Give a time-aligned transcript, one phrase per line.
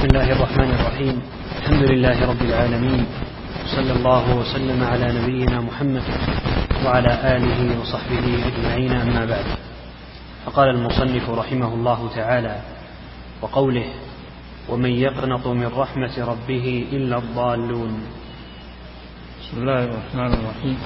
[0.00, 1.16] بسم الله الرحمن الرحيم.
[1.60, 3.06] الحمد لله رب العالمين.
[3.76, 6.02] صلى الله وسلم على نبينا محمد
[6.84, 9.44] وعلى آله وصحبه أجمعين أما بعد.
[10.46, 12.56] فقال المصنف رحمه الله تعالى
[13.42, 13.84] وقوله
[14.68, 17.92] ومن يقنط من رحمة ربه إلا الضالون.
[19.40, 20.78] بسم الله الرحمن الرحيم.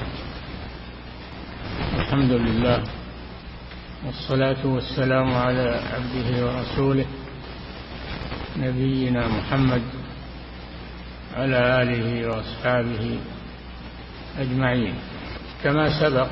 [1.99, 2.83] الحمد لله
[4.05, 7.05] والصلاة والسلام على عبده ورسوله
[8.57, 9.81] نبينا محمد
[11.35, 13.19] على آله وأصحابه
[14.39, 14.95] أجمعين.
[15.63, 16.27] كما سبق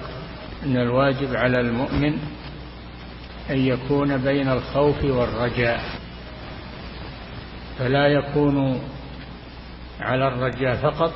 [0.63, 2.13] أن الواجب على المؤمن
[3.49, 5.81] أن يكون بين الخوف والرجاء
[7.79, 8.81] فلا يكون
[9.99, 11.13] على الرجاء فقط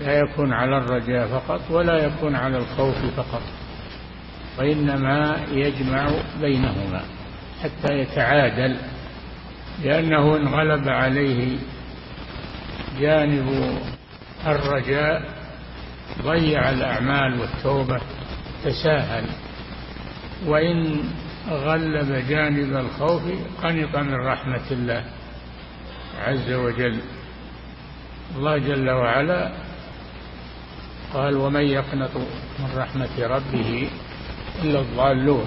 [0.00, 3.42] لا يكون على الرجاء فقط ولا يكون على الخوف فقط
[4.58, 6.10] وإنما يجمع
[6.40, 7.00] بينهما
[7.62, 8.76] حتى يتعادل
[9.84, 11.58] لأنه إن غلب عليه
[13.00, 13.78] جانب
[14.46, 15.22] الرجاء
[16.22, 18.00] ضيع الأعمال والتوبة
[18.64, 19.24] تساهل.
[20.46, 21.00] وإن
[21.50, 23.22] غلب جانب الخوف
[23.62, 25.04] قنط من رحمة الله
[26.18, 27.00] عز وجل.
[28.36, 29.52] الله جل وعلا
[31.14, 32.16] قال ومن يقنط
[32.58, 33.90] من رحمة ربه
[34.62, 35.46] إلا الضالون.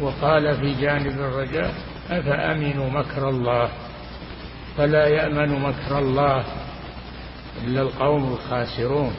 [0.00, 1.74] وقال في جانب الرجاء
[2.10, 3.68] أفأمنوا مكر الله
[4.76, 6.44] فلا يأمن مكر الله
[7.64, 9.14] إلا القوم الخاسرون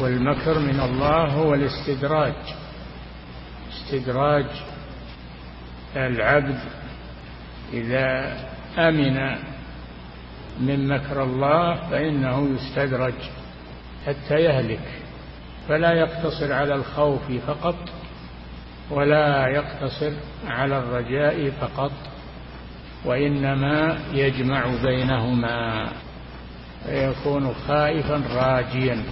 [0.00, 2.34] والمكر من الله هو الاستدراج.
[3.72, 4.46] استدراج
[5.96, 6.58] العبد
[7.72, 8.36] إذا
[8.78, 9.36] أمن
[10.60, 13.14] من مكر الله فإنه يستدرج
[14.06, 14.88] حتى يهلك
[15.68, 17.76] فلا يقتصر على الخوف فقط
[18.90, 20.12] ولا يقتصر
[20.46, 21.92] على الرجاء فقط
[23.04, 25.88] وإنما يجمع بينهما
[26.84, 29.04] فيكون خائفا راجيا.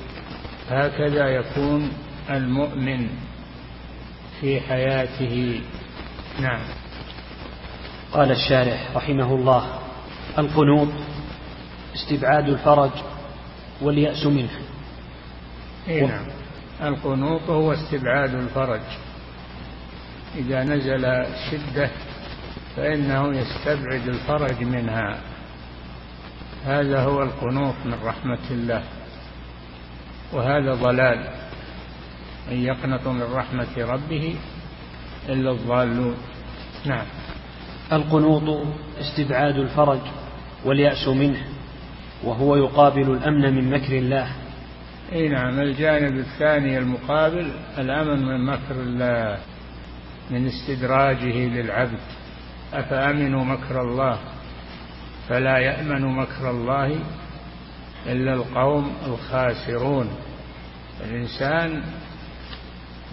[0.70, 1.92] هكذا يكون
[2.30, 3.08] المؤمن
[4.40, 5.60] في حياته.
[6.40, 6.60] نعم.
[8.12, 9.78] قال الشارح رحمه الله
[10.38, 10.88] القنوط
[11.94, 12.90] استبعاد الفرج
[13.82, 14.58] واليأس منه.
[15.88, 16.26] إيه نعم.
[16.82, 18.80] القنوط هو استبعاد الفرج.
[20.36, 21.90] إذا نزل شدة
[22.76, 25.18] فإنه يستبعد الفرج منها.
[26.64, 28.82] هذا هو القنوط من رحمة الله
[30.32, 31.28] وهذا ضلال.
[32.50, 34.36] من يقنط من رحمة ربه
[35.28, 36.16] إلا الضالون.
[36.86, 37.06] نعم.
[37.92, 38.66] القنوط
[39.00, 40.00] استبعاد الفرج
[40.64, 41.42] واليأس منه
[42.24, 44.28] وهو يقابل الأمن من مكر الله.
[45.12, 45.60] إي نعم.
[45.60, 49.38] الجانب الثاني المقابل الأمن من مكر الله.
[50.30, 51.98] من استدراجه للعبد
[52.72, 54.18] افامنوا مكر الله؟
[55.28, 56.98] فلا يأمن مكر الله
[58.06, 60.10] إلا القوم الخاسرون.
[61.04, 61.82] الإنسان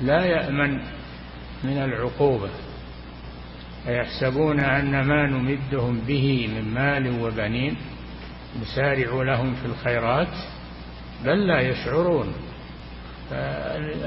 [0.02, 0.78] لا يأمن
[1.64, 2.50] من العقوبة
[3.88, 7.78] أيحسبون أن ما نمدهم به من مال وبنين
[8.62, 10.36] نسارع لهم في الخيرات
[11.26, 12.34] بل لا يشعرون.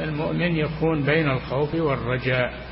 [0.04, 2.65] المؤمن يكون بين الخوف والرجاء.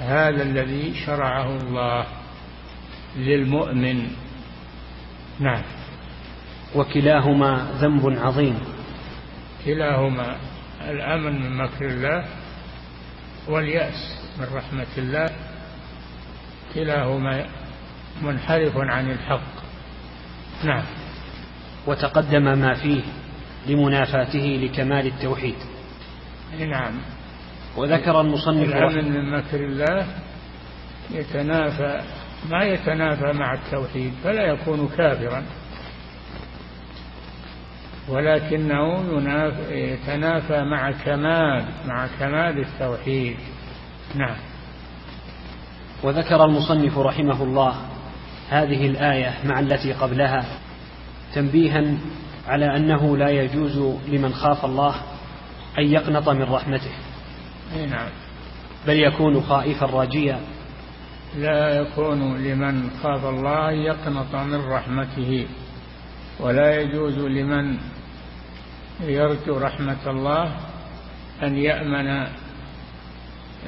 [0.00, 2.06] هذا الذي شرعه الله
[3.16, 4.10] للمؤمن.
[5.40, 5.62] نعم.
[6.74, 8.58] وكلاهما ذنب عظيم.
[9.64, 10.36] كلاهما
[10.80, 12.24] الأمن من مكر الله
[13.48, 15.30] واليأس من رحمة الله.
[16.74, 17.46] كلاهما
[18.22, 19.54] منحرف عن الحق.
[20.64, 20.84] نعم.
[21.86, 23.02] وتقدم ما فيه
[23.66, 25.56] لمنافاته لكمال التوحيد.
[26.58, 27.13] نعم.
[27.76, 30.06] وذكر المصنف من مكر الله.
[31.10, 32.00] يتنافى
[32.50, 35.44] ما يتنافى مع التوحيد فلا يكون كافرا.
[38.08, 39.02] ولكنه
[39.70, 43.36] يتنافى مع كمال مع كمال التوحيد.
[44.14, 44.36] نعم.
[46.02, 47.74] وذكر المصنف رحمه الله
[48.50, 50.44] هذه الآية مع التي قبلها
[51.34, 51.98] تنبيها
[52.46, 54.94] على أنه لا يجوز لمن خاف الله
[55.78, 56.92] أن يقنط من رحمته.
[57.72, 58.08] أي نعم.
[58.86, 60.40] بل يكون خائفا راجيا.
[61.36, 65.46] لا يكون لمن خاف الله يقنط من رحمته
[66.40, 67.78] ولا يجوز لمن
[69.00, 70.56] يرجو رحمة الله
[71.42, 72.26] أن يأمن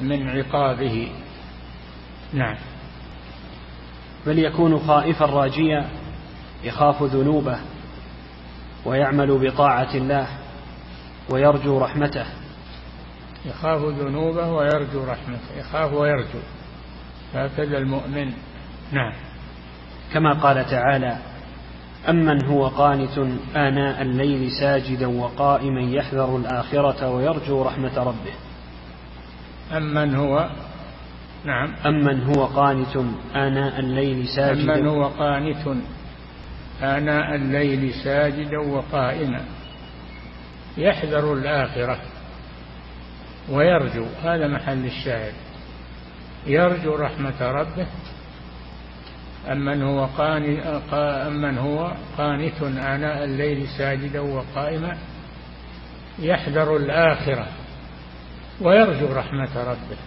[0.01, 1.11] من عقابه.
[2.33, 2.57] نعم.
[4.25, 5.89] بل يكون خائفا راجيا
[6.63, 7.59] يخاف ذنوبه
[8.85, 10.27] ويعمل بطاعة الله
[11.29, 12.25] ويرجو رحمته.
[13.47, 16.39] يخاف ذنوبه ويرجو رحمته يخاف ويرجو.
[17.33, 18.33] هكذا المؤمن.
[18.91, 19.13] نعم.
[20.13, 21.17] كما قال تعالى
[22.09, 23.17] أمن هو قانت
[23.55, 28.33] آناء الليل ساجدا وقائما يحذر الآخرة ويرجو رحمة ربه.
[29.77, 30.49] أمن هو
[31.45, 31.75] نعم.
[31.85, 32.97] أمن هو قانت
[33.35, 34.79] آناء الليل ساجدا.
[34.79, 35.67] أمن هو قانت
[36.81, 39.41] آناء الليل ساجدا وقائما
[40.77, 41.99] يحذر الآخرة.
[43.49, 45.33] ويرجو هذا محل الشاهد.
[46.47, 47.87] يرجو رحمة ربه
[49.51, 50.09] أمن هو
[51.27, 54.97] أمن هو قانت آناء الليل ساجدا وقائما
[56.19, 57.47] يحذر الآخرة.
[58.61, 59.97] ويرجو رحمة ربه.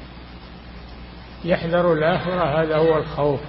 [1.44, 3.40] يحذر الآخرة هذا هو الخوف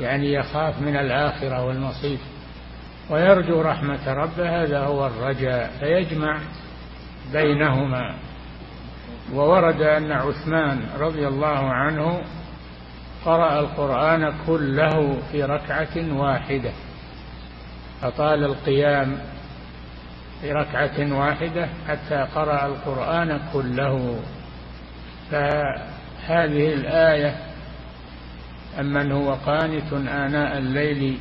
[0.00, 2.18] يعني يخاف من الآخرة والمصير
[3.10, 6.40] ويرجو رحمة ربه هذا هو الرجاء فيجمع
[7.32, 8.29] بينهما.
[9.34, 12.22] وورد أن عثمان رضي الله عنه
[13.24, 16.72] قرأ القرآن كله في ركعة واحدة.
[18.02, 19.18] أطال القيام
[20.40, 24.20] في ركعة واحدة حتى قرأ القرآن كله.
[25.30, 27.34] فهذه الآية
[28.80, 31.18] أمن هو قانت آناء الليل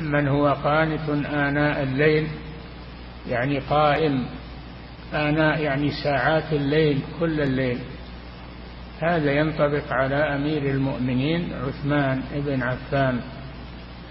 [0.00, 2.28] من هو قانت آناء الليل
[3.28, 4.26] يعني قائم
[5.14, 7.78] آناء يعني ساعات الليل كل الليل.
[9.02, 13.20] هذا ينطبق على أمير المؤمنين عثمان بن عفان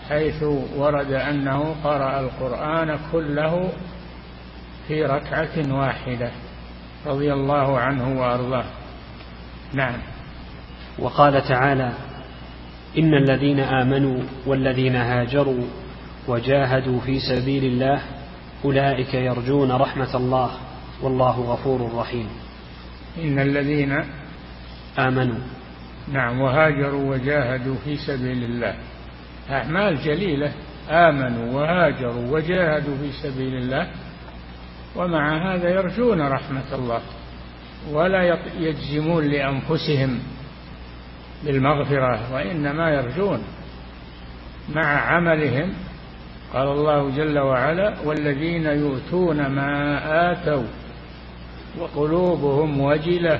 [0.09, 0.43] حيث
[0.75, 3.69] ورد أنه قرأ القرآن كله
[4.87, 6.31] في ركعة واحدة
[7.05, 8.65] رضي الله عنه وأرضاه.
[9.73, 9.97] نعم.
[10.99, 11.91] وقال تعالى
[12.97, 15.63] إن الذين آمنوا والذين هاجروا
[16.27, 18.01] وجاهدوا في سبيل الله
[18.65, 20.51] أولئك يرجون رحمة الله.
[21.01, 22.29] والله غفور رحيم.
[23.17, 24.03] إن الذين
[24.99, 25.39] آمنوا.
[26.11, 28.75] نعم وهاجروا وجاهدوا في سبيل الله.
[29.49, 30.51] أعمال جليلة.
[30.89, 33.87] آمنوا وهاجروا وجاهدوا في سبيل الله.
[34.95, 37.01] ومع هذا يرجون رحمة الله.
[37.91, 40.19] ولا يجزمون لأنفسهم
[41.45, 43.43] بالمغفرة وإنما يرجون
[44.75, 45.73] مع عملهم.
[46.53, 50.63] قال الله جل وعلا والذين يؤتون ما آتوا
[51.79, 53.39] وقلوبهم وجلة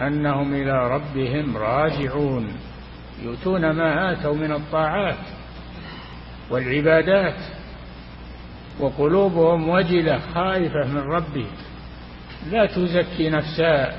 [0.00, 2.48] أنهم إلى ربهم راجعون
[3.22, 5.18] يؤتون ما آتوا من الطاعات
[6.50, 7.40] والعبادات
[8.80, 11.52] وقلوبهم وجلة خائفة من ربهم
[12.50, 13.92] لا تزكي نفسها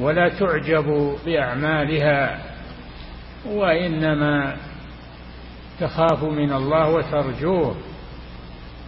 [0.00, 2.40] ولا تعجب بأعمالها
[3.46, 4.56] وإنما
[5.80, 7.76] تخاف من الله وترجوه.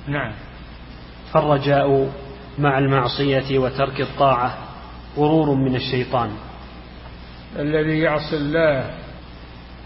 [0.08, 0.32] نعم.
[1.32, 2.10] فالرجاء
[2.60, 4.58] مع المعصية وترك الطاعة
[5.16, 6.30] غرور من الشيطان.
[7.58, 8.90] الذي يعصي الله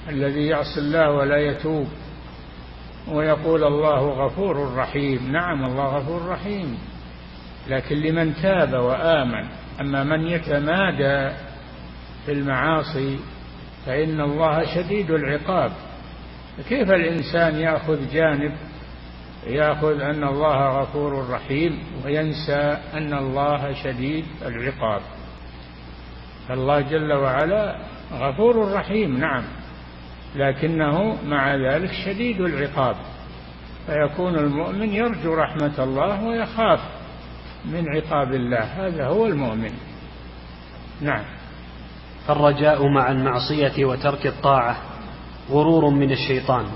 [0.09, 1.87] الذي يعصي الله ولا يتوب
[3.09, 5.33] ويقول الله غفور رحيم.
[5.33, 6.79] نعم الله غفور رحيم.
[7.69, 9.49] لكن لمن تاب وآمن
[9.81, 11.35] أما من يتمادى
[12.27, 13.19] في المعاصي
[13.87, 15.73] فإن الله شديد العقاب.
[16.69, 18.53] كيف الإنسان يأخذ جانب
[19.47, 25.01] يأخذ أن الله غفور رحيم وينسى أن الله شديد العقاب.
[26.49, 27.77] فالله جل وعلا
[28.13, 29.45] غفور رحيم نعم
[30.37, 32.97] لكنه مع ذلك شديد العقاب.
[33.87, 36.81] فيكون المؤمن يرجو رحمة الله ويخاف
[37.65, 39.73] من عقاب الله هذا هو المؤمن.
[41.01, 41.25] نعم.
[42.27, 44.77] فالرجاء مع المعصية وترك الطاعة
[45.51, 46.67] غرور من الشيطان.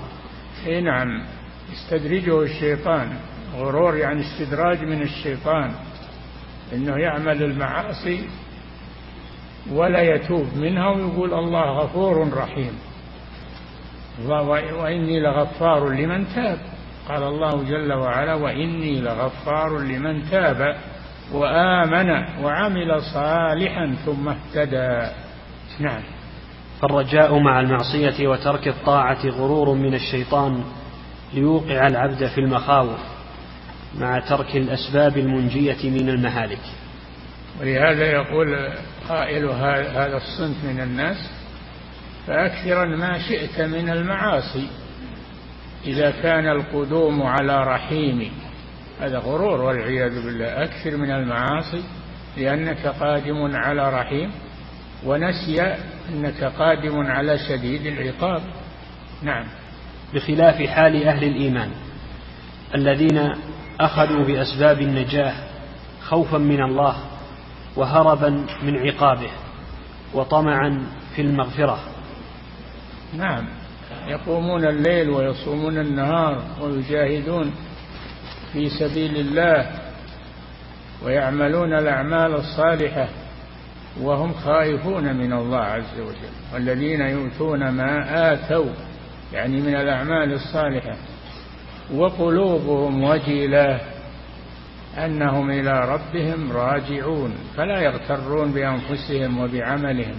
[0.67, 1.38] اي نعم.
[1.71, 3.13] يستدرجه الشيطان
[3.57, 5.71] غرور يعني استدراج من الشيطان
[6.73, 8.27] إنه يعمل المعاصي
[9.71, 12.71] ولا يتوب منها ويقول الله غفور رحيم.
[14.79, 16.57] وإني لغفار لمن تاب.
[17.09, 20.75] قال الله جل وعلا وإني لغفار لمن تاب
[21.33, 22.09] وآمن
[22.43, 25.11] وعمل صالحا ثم اهتدى.
[25.79, 26.01] نعم.
[26.81, 30.63] فالرجاء مع المعصية وترك الطاعة غرور من الشيطان.
[31.33, 32.99] ليوقع العبد في المخاوف
[33.97, 36.61] مع ترك الأسباب المنجية من المهالك.
[37.61, 38.69] ولهذا يقول
[39.09, 41.17] قائل هذا الصنف من الناس
[42.27, 44.67] فأكثرا ما شئت من المعاصي
[45.85, 48.31] إذا كان القدوم على رحيم
[49.01, 50.63] هذا غرور والعياذ بالله.
[50.63, 51.83] أكثر من المعاصي
[52.37, 54.31] لأنك قادم على رحيم
[55.05, 55.61] ونسي
[56.09, 58.41] أنك قادم على شديد العقاب.
[59.23, 59.45] نعم.
[60.13, 61.69] بخلاف حال أهل الإيمان
[62.75, 63.33] الذين
[63.79, 65.33] أخذوا بأسباب النجاة
[66.01, 66.95] خوفا من الله
[67.75, 68.29] وهربا
[68.63, 69.29] من عقابه
[70.13, 70.85] وطمعا
[71.15, 71.79] في المغفرة.
[73.17, 73.45] نعم
[74.07, 77.51] يقومون الليل ويصومون النهار ويجاهدون
[78.53, 79.71] في سبيل الله
[81.03, 83.07] ويعملون الأعمال الصالحة
[84.01, 88.69] وهم خائفون من الله عز وجل والذين يؤتون ما آتوا
[89.33, 90.95] يعني من الأعمال الصالحة.
[91.93, 93.81] وقلوبهم وجلة
[94.97, 100.15] أنهم إلى ربهم راجعون فلا يغترون بأنفسهم وبعملهم.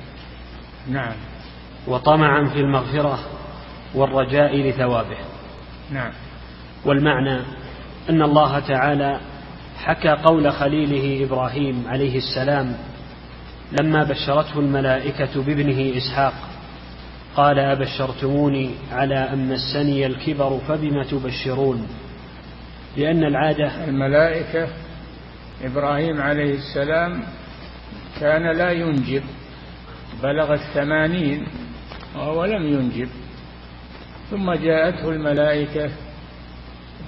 [0.89, 1.15] نعم.
[1.87, 3.19] وطمعا في المغفرة
[3.95, 5.17] والرجاء لثوابه.
[5.91, 6.13] نعم.
[6.85, 7.41] والمعنى
[8.11, 9.21] أن الله تعالى
[9.77, 12.77] حكى قول خليله إبراهيم عليه السلام
[13.81, 16.50] لما بشرته الملائكة بابنه إسحاق.
[17.41, 21.89] قال أبشرتموني على أن مسني الكبر فبم تبشرون؟
[22.97, 24.69] لأن العادة الملائكة
[25.65, 27.23] إبراهيم عليه السلام
[28.21, 29.23] كان لا ينجب
[30.23, 31.47] بلغ الثمانين
[32.17, 33.09] وهو لم ينجب.
[34.31, 35.91] ثم جاءته الملائكة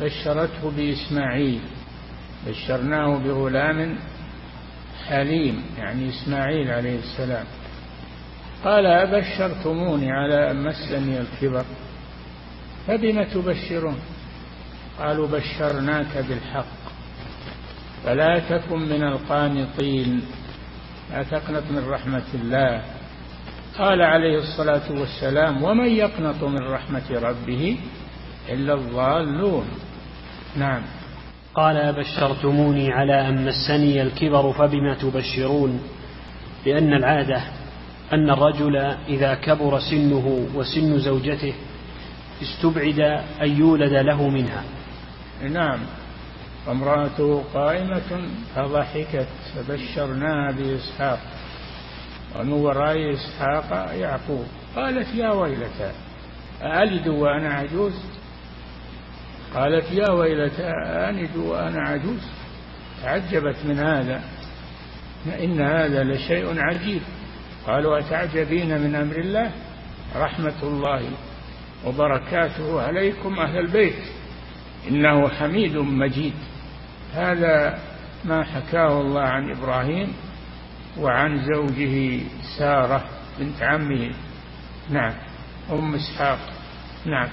[0.01, 1.61] بشرته بإسماعيل.
[2.47, 3.97] بشرناه بغلام
[5.09, 7.45] حليم يعني إسماعيل عليه السلام.
[8.65, 11.65] قال أبشرتموني على أن مسني الكبر
[12.87, 13.97] فبم تبشرون؟
[14.99, 16.83] قالوا بشرناك بالحق
[18.05, 20.23] فلا تكن من القانطين.
[21.11, 22.83] لا تقنط من رحمة الله.
[23.79, 27.79] قال عليه الصلاة والسلام ومن يقنط من رحمة ربه
[28.49, 29.65] إلا الضالون.
[30.57, 30.83] نعم.
[31.55, 35.83] قال أبشرتموني على أن مسني الكبر فبما تبشرون؟
[36.67, 37.43] لأن العادة
[38.13, 38.77] أن الرجل
[39.09, 41.55] إذا كبر سنه وسن زوجته
[42.43, 43.01] استبعد
[43.43, 44.63] أن يولد له منها.
[45.51, 45.79] نعم.
[46.67, 51.19] وامرأته قائمة فضحكت فبشرناها بإسحاق.
[52.37, 55.93] ومن وراء إسحاق يعقوب قالت يا ويلتى
[56.63, 57.93] أألد وأنا عجوز؟
[59.55, 62.21] قالت يا ويلتى أألد وأنا عجوز.
[63.03, 64.23] تعجبت من هذا
[65.41, 67.03] إن هذا لشيء عجيب.
[67.67, 69.51] قالوا أتعجبين من أمر الله؟
[70.17, 71.03] رحمة الله
[71.87, 74.03] وبركاته عليكم أهل البيت.
[74.89, 76.35] إنه حميد مجيد.
[77.15, 77.79] هذا
[78.25, 80.13] ما حكاه الله عن إبراهيم
[80.99, 82.21] وعن زوجه
[82.59, 83.05] سارة
[83.39, 84.11] بنت عمه.
[84.91, 85.15] نعم.
[85.73, 86.39] أم إسحاق.
[87.07, 87.29] نعم.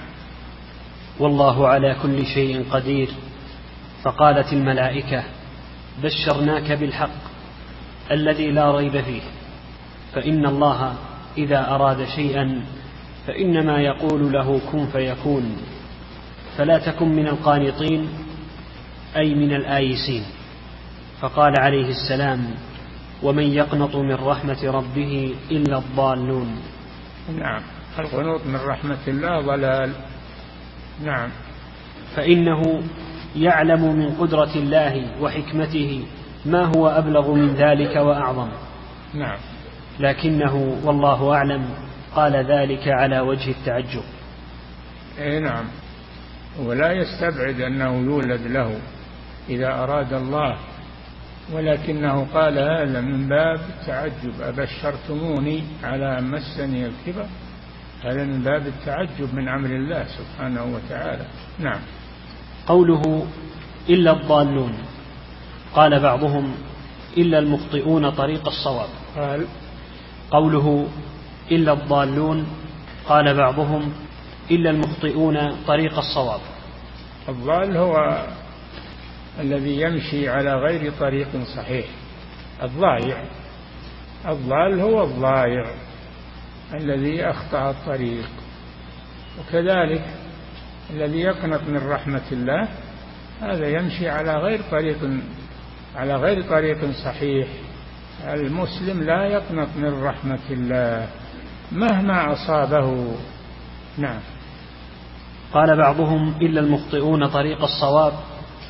[1.18, 3.08] والله على كل شيء قدير.
[4.02, 5.24] فقالت الملائكة
[6.02, 7.20] بشرناك بالحق
[8.10, 9.22] الذي لا ريب فيه.
[10.14, 10.94] فإن الله
[11.38, 12.62] إذا أراد شيئا
[13.26, 15.56] فإنما يقول له كن فيكون.
[16.56, 18.08] فلا تكن من القانطين
[19.16, 20.22] أي من الآيسين.
[21.20, 22.54] فقال عليه السلام
[23.22, 26.56] ومن يقنط من رحمة ربه إلا الضالون.
[27.38, 27.62] نعم.
[27.98, 29.92] القنوط من رحمة الله ضلال.
[31.04, 31.30] نعم.
[32.16, 32.82] فإنه
[33.36, 36.04] يعلم من قدرة الله وحكمته
[36.46, 38.48] ما هو أبلغ من ذلك وأعظم.
[39.14, 39.38] نعم.
[40.00, 41.68] لكنه والله أعلم
[42.14, 44.02] قال ذلك على وجه التعجب.
[45.18, 45.64] اي نعم.
[46.58, 48.80] ولا يستبعد أنه يولد له
[49.48, 50.56] إذا أراد الله.
[51.52, 54.40] ولكنه قال هذا من باب التعجب.
[54.40, 57.26] أبشرتموني على أن مسني الكبر.
[58.04, 61.26] هذا من باب التعجب من أمر الله سبحانه وتعالى.
[61.58, 61.80] نعم.
[62.66, 63.26] قوله
[63.88, 64.72] إلا الضالون.
[65.74, 66.54] قال بعضهم
[67.16, 68.88] إلا المخطئون طريق الصواب.
[69.16, 69.46] قال
[70.30, 70.88] قوله
[71.50, 72.46] إلا الضالون
[73.06, 73.92] قال بعضهم
[74.50, 76.40] إلا المخطئون طريق الصواب.
[77.28, 78.26] الضال هو
[79.40, 81.86] الذي يمشي على غير طريق صحيح.
[82.62, 83.24] الضايع.
[84.28, 85.66] الضال هو الضايع
[86.74, 88.28] الذي أخطأ الطريق.
[89.40, 90.04] وكذلك
[90.90, 92.68] الذي يقنط من رحمة الله
[93.40, 94.98] هذا يمشي على غير طريق
[95.96, 97.48] على غير طريق صحيح.
[98.24, 101.08] المسلم لا يقنط من رحمة الله
[101.72, 103.16] مهما أصابه.
[103.98, 104.20] نعم.
[105.52, 108.12] قال بعضهم إلا المخطئون طريق الصواب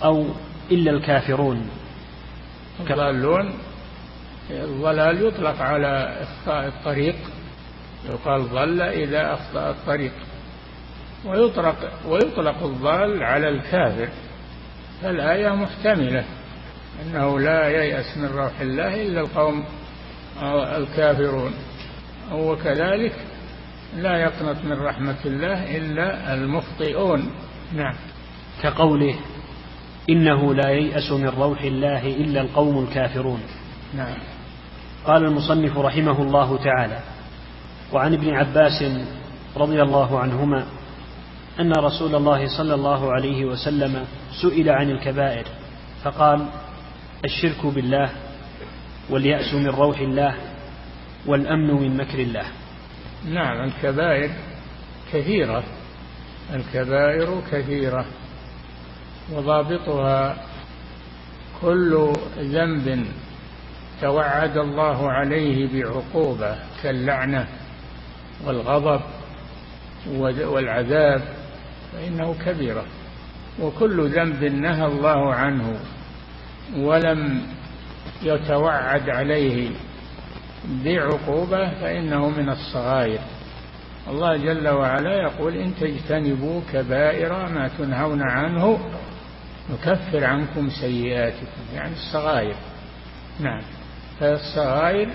[0.05, 0.27] أو
[0.71, 1.71] إلا الكافرون.
[2.81, 3.53] الضالون
[4.51, 7.17] الضلال يطلق على إخطاء الطريق.
[8.11, 10.13] يقال ضل إذا أخطأ الطريق.
[11.27, 11.77] ويطلق
[12.09, 14.09] ويطلق الضال على الكافر.
[15.03, 16.25] فالآية محتملة.
[17.03, 19.65] أنه لا ييأس من روح الله إلا القوم
[20.77, 21.53] الكافرون.
[22.33, 23.13] وكذلك
[23.97, 27.31] لا يقنط من رحمة الله إلا المخطئون.
[27.75, 27.95] نعم.
[28.63, 29.15] كقوله
[30.11, 33.41] إنه لا ييأس من روح الله إلا القوم الكافرون.
[33.95, 34.19] نعم.
[35.05, 36.99] قال المصنف رحمه الله تعالى
[37.93, 38.85] وعن ابن عباس
[39.57, 40.67] رضي الله عنهما
[41.61, 44.05] أن رسول الله صلى الله عليه وسلم
[44.43, 45.45] سئل عن الكبائر
[46.03, 46.47] فقال
[47.25, 48.11] الشرك بالله
[49.11, 50.35] واليأس من روح الله
[51.27, 52.45] والأمن من مكر الله.
[53.25, 54.31] نعم الكبائر
[55.13, 55.65] كثيرة
[56.55, 58.07] الكبائر كثيرة
[59.33, 60.45] وضابطها
[61.61, 63.07] كل ذنب
[64.01, 67.49] توعد الله عليه بعقوبة كاللعنة
[68.47, 69.01] والغضب
[70.47, 71.23] والعذاب
[71.93, 72.85] فإنه كبيرة.
[73.61, 75.81] وكل ذنب نهى الله عنه
[76.77, 77.43] ولم
[78.23, 79.71] يتوعد عليه
[80.85, 83.21] بعقوبة فإنه من الصغائر.
[84.09, 88.79] الله جل وعلا يقول إن تجتنبوا كبائر ما تنهون عنه
[89.71, 92.55] نكفر عنكم سيئاتكم يعني الصغائر.
[93.41, 93.63] نعم
[94.21, 95.09] فالصغائر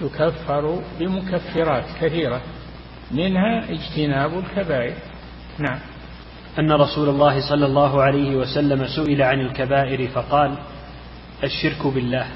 [0.00, 2.42] تكفر بمكفرات كثيرة
[3.10, 4.94] منها اجتناب الكبائر.
[5.58, 5.78] نعم.
[6.58, 10.58] أن رسول الله صلى الله عليه وسلم سئل عن الكبائر فقال
[11.44, 12.26] الشرك بالله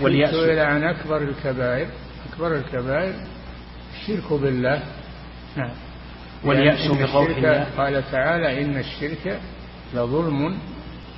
[0.00, 0.30] واليأس.
[0.30, 1.88] سئل عن أكبر الكبائر.
[2.32, 3.14] أكبر الكبائر
[3.94, 4.82] الشرك بالله.
[5.56, 5.70] نعم.
[6.44, 7.66] واليأس روح الله.
[7.76, 9.40] قال تعالى إن الشرك
[9.94, 10.58] لظلم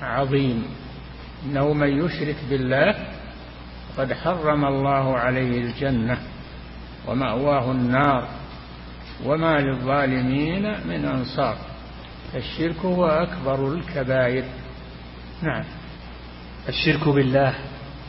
[0.03, 0.65] عظيم.
[1.47, 2.95] إنه من يشرك بالله
[3.99, 6.19] قد حرم الله عليه الجنة
[7.07, 8.29] ومأواه النار
[9.25, 11.57] وما للظالمين من أنصار.
[12.35, 14.45] الشرك هو أكبر الكبائر.
[15.43, 15.65] نعم.
[16.69, 17.55] الشرك بالله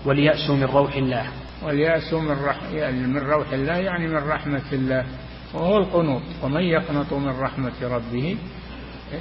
[0.06, 1.26] واليأس من روح الله.
[1.64, 5.06] واليأس من, رح يعني من روح الله يعني من رحمة الله.
[5.54, 6.22] وهو القنوط.
[6.44, 8.38] ومن يقنط من رحمة ربه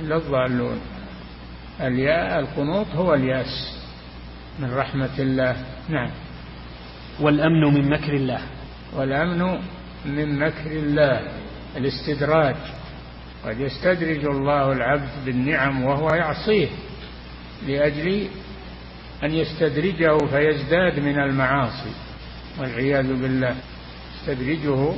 [0.00, 0.80] إلا الضالون.
[1.80, 3.78] الياء القنوط هو اليأس
[4.58, 5.56] من رحمة الله.
[5.88, 6.10] نعم.
[7.20, 8.40] والأمن من مكر الله.
[8.96, 9.60] والأمن
[10.06, 11.20] من مكر الله.
[11.76, 12.56] الاستدراج.
[13.44, 16.68] قد يستدرج الله العبد بالنعم وهو يعصيه
[17.66, 18.28] لأجل
[19.24, 21.92] أن يستدرجه فيزداد من المعاصي
[22.58, 23.56] والعياذ بالله.
[24.16, 24.92] يستدرجه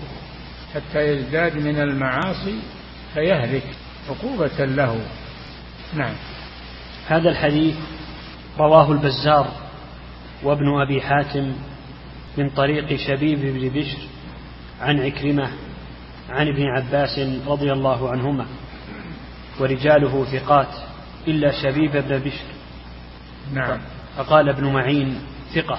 [0.74, 2.58] حتى يزداد من المعاصي
[3.14, 3.64] فيهلك
[4.08, 5.00] عقوبة له.
[5.94, 6.14] نعم.
[7.06, 7.74] هذا الحديث
[8.58, 9.48] رواه البزار
[10.42, 11.52] وابن أبي حاتم
[12.38, 13.98] من طريق شبيب بن بشر
[14.80, 15.50] عن عكرمة
[16.30, 18.46] عن ابن عباس رضي الله عنهما
[19.60, 20.68] ورجاله ثقات
[21.28, 22.44] إلا شبيب بن بشر.
[23.52, 23.80] نعم.
[24.16, 25.18] فقال ابن معين
[25.54, 25.78] ثقة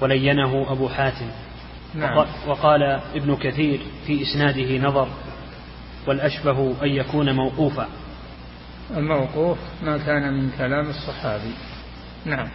[0.00, 1.30] ولينه أبو حاتم.
[1.94, 2.26] نعم.
[2.46, 2.82] وقال
[3.14, 5.08] ابن كثير في إسناده نظر
[6.06, 7.88] والأشبه أن يكون موقوفا.
[8.96, 11.54] الموقوف ما كان من كلام الصحابي.
[12.24, 12.48] نعم.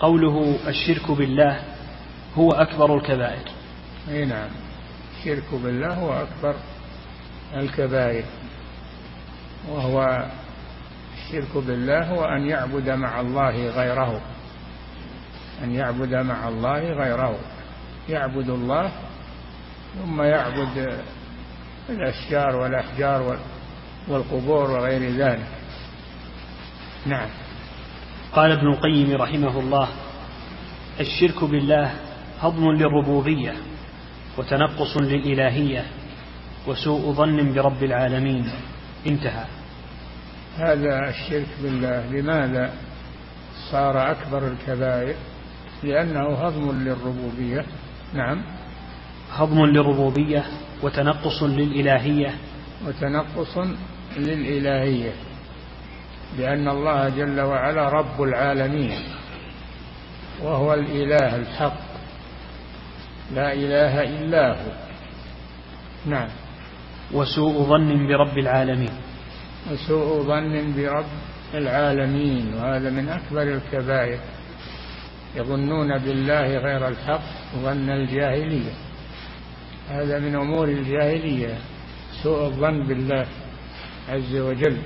[0.00, 1.60] قوله الشرك بالله
[2.34, 3.48] هو أكبر الكبائر.
[4.10, 4.48] أي نعم.
[5.18, 6.54] الشرك بالله هو أكبر
[7.54, 8.24] الكبائر
[9.68, 10.26] وهو
[11.26, 14.20] الشرك بالله هو أن يعبد مع الله غيره.
[15.62, 17.38] أن يعبد مع الله غيره.
[18.08, 18.90] يعبد الله
[19.94, 21.00] ثم يعبد
[21.88, 23.38] الأشجار والأحجار
[24.08, 25.46] والقبور وغير ذلك.
[27.06, 27.28] نعم.
[28.32, 29.88] قال ابن القيم رحمه الله
[31.00, 31.94] الشرك بالله
[32.40, 33.54] هضم للربوبية
[34.38, 35.84] وتنقص للإلهية
[36.66, 38.50] وسوء ظن برب العالمين.
[39.06, 39.44] انتهى.
[40.56, 42.72] هذا الشرك بالله لماذا
[43.70, 45.14] صار أكبر الكبائر؟
[45.82, 47.64] لأنه هضم للربوبية.
[48.14, 48.42] نعم.
[49.32, 50.44] هضم للربوبية
[50.82, 52.34] وتنقص للإلهية.
[52.86, 53.58] وتنقص
[54.16, 55.12] للإلهية.
[56.38, 58.92] لأن الله جل وعلا رب العالمين
[60.42, 61.80] وهو الإله الحق.
[63.34, 64.72] لا إله إلا هو.
[66.06, 66.28] نعم.
[67.12, 69.05] وسوء ظن برب العالمين.
[69.72, 71.06] وسوء ظن برب
[71.54, 74.18] العالمين وهذا من أكبر الكبائر.
[75.36, 77.22] يظنون بالله غير الحق
[77.62, 78.72] ظن الجاهلية.
[79.88, 81.58] هذا من أمور الجاهلية
[82.22, 83.26] سوء الظن بالله
[84.08, 84.78] عز وجل.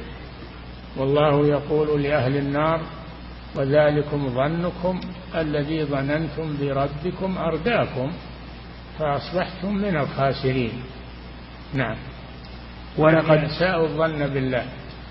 [0.97, 2.81] والله يقول لأهل النار
[3.57, 5.01] وذلكم ظنكم
[5.35, 8.13] الذي ظننتم بربكم أرداكم
[8.99, 10.83] فأصبحتم من الخاسرين.
[11.75, 11.97] نعم.
[12.99, 14.65] ولقد ساءوا الظن بالله.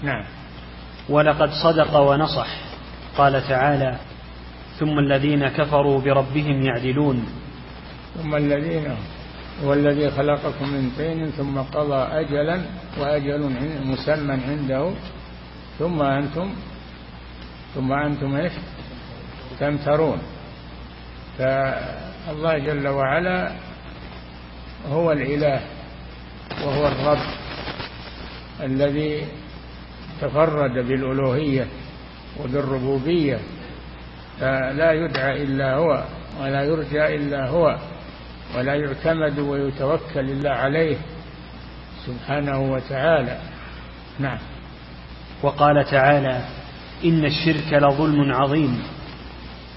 [0.04, 0.24] نعم.
[1.10, 2.48] ولقد صدق ونصح.
[3.18, 3.98] قال تعالى
[4.80, 7.26] ثم الذين كفروا بربهم يعدلون.
[8.16, 8.96] ثم الذين
[9.64, 12.62] هو الذي خلقكم من طين ثم قضى أجلا
[13.00, 13.42] وأجل
[13.86, 14.92] مسمى عنده.
[15.80, 16.54] ثم أنتم
[17.76, 18.54] ثم أنتم إيش؟
[19.60, 20.20] تمترون.
[21.38, 23.52] فالله جل وعلا
[24.92, 25.62] هو الإله
[26.66, 27.39] وهو الرب.
[28.62, 29.26] الذي
[30.22, 31.68] تفرد بالألوهية
[32.44, 33.40] وبالربوبية
[34.40, 36.04] فلا يدعى إلا هو
[36.42, 37.78] ولا يرجى إلا هو
[38.58, 40.98] ولا يعتمد ويتوكل إلا عليه
[42.06, 43.38] سبحانه وتعالى.
[44.20, 44.40] نعم.
[45.44, 46.42] وقال تعالى
[47.06, 48.84] إن الشرك لظلم عظيم.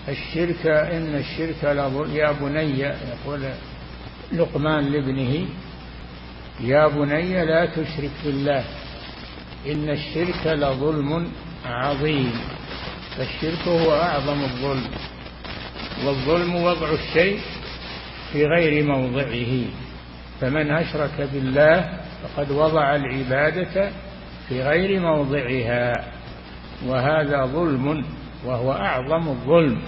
[0.09, 3.42] الشرك إن الشرك لظلم يا بني يقول
[4.33, 5.47] لقمان لابنه
[6.61, 8.65] يا بني لا تشرك بالله
[9.67, 11.29] إن الشرك لظلم
[11.65, 12.33] عظيم.
[13.17, 14.91] فالشرك هو أعظم الظلم
[16.07, 17.41] والظلم وضع الشيء
[18.33, 19.65] في غير موضعه.
[20.41, 23.91] فمن أشرك بالله فقد وضع العبادة
[24.49, 25.93] في غير موضعها
[26.87, 28.05] وهذا ظلم
[28.45, 29.83] وهو أعظم الظلم.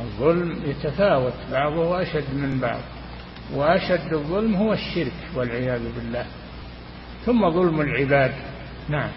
[0.00, 2.80] الظلم يتفاوت بعضه أشد من بعض.
[3.54, 6.26] وأشد الظلم هو الشرك والعياذ بالله.
[7.26, 8.32] ثم ظلم العباد.
[8.88, 9.10] نعم.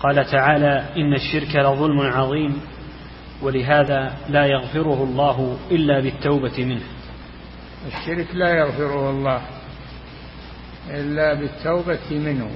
[0.00, 2.60] قال تعالى إن الشرك لظلم عظيم
[3.42, 6.86] ولهذا لا يغفره الله إلا بالتوبة منه.
[7.86, 9.42] الشرك لا يغفره الله
[10.90, 12.50] إلا بالتوبة منه.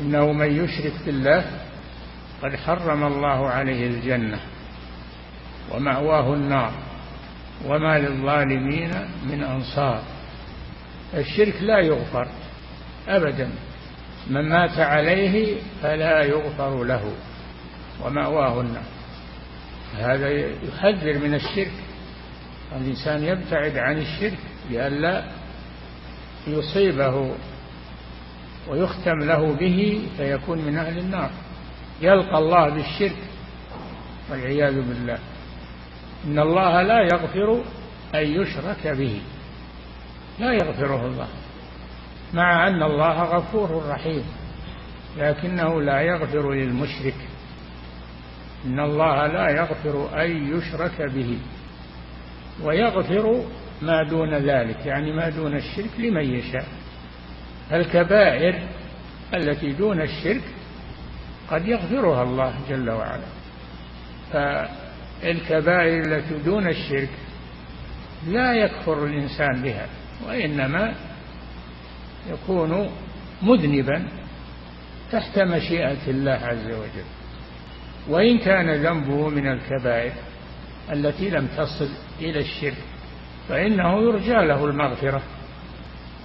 [0.00, 1.44] إنه من يشرك بالله
[2.42, 4.40] قد حرم الله عليه الجنة
[5.74, 6.72] ومأواه النار.
[7.64, 8.90] وما للظالمين
[9.30, 10.02] من أنصار.
[11.14, 12.28] الشرك لا يغفر
[13.08, 13.50] أبدا.
[14.30, 17.12] من مات عليه فلا يغفر له
[18.04, 18.84] ومأواه النار.
[19.98, 21.72] هذا يحذر من الشرك.
[22.80, 24.38] الإنسان يبتعد عن الشرك
[24.70, 25.24] لئلا
[26.46, 27.34] يصيبه
[28.68, 31.30] ويختم له به فيكون من أهل النار.
[32.02, 33.16] يلقى الله بالشرك
[34.30, 35.18] والعياذ بالله.
[36.26, 37.62] إن الله لا يغفر
[38.14, 39.20] أن يشرك به.
[40.38, 41.28] لا يغفره الله.
[42.34, 44.24] مع أن الله غفور رحيم.
[45.18, 47.14] لكنه لا يغفر للمشرك.
[48.66, 51.38] إن الله لا يغفر أن يشرك به.
[52.62, 53.44] ويغفر
[53.82, 54.86] ما دون ذلك.
[54.86, 56.66] يعني ما دون الشرك لمن يشاء.
[57.72, 58.68] الكبائر
[59.34, 60.44] التي دون الشرك
[61.50, 63.26] قد يغفرها الله جل وعلا.
[65.22, 67.08] فالكبائر التي دون الشرك
[68.28, 69.86] لا يكفر الإنسان بها
[70.26, 70.94] وإنما
[72.30, 72.90] يكون
[73.42, 74.08] مذنبا
[75.12, 77.04] تحت مشيئة الله عز وجل.
[78.08, 80.12] وإن كان ذنبه من الكبائر
[80.92, 81.88] التي لم تصل
[82.20, 82.76] إلى الشرك
[83.48, 85.22] فإنه يرجى له المغفرة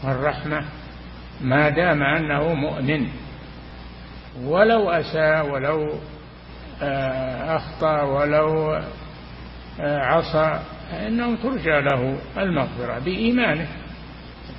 [0.04, 0.66] والرحمة
[1.42, 3.08] ما دام أنه مؤمن.
[4.44, 5.94] ولو أساء ولو
[7.56, 8.74] أخطأ ولو
[9.80, 10.60] آه، عصى
[10.92, 13.68] فإنه ترجى له المغفرة بإيمانه.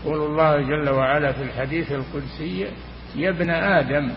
[0.05, 2.67] يقول الله جل وعلا في الحديث القدسي
[3.17, 4.13] يا ابن آدم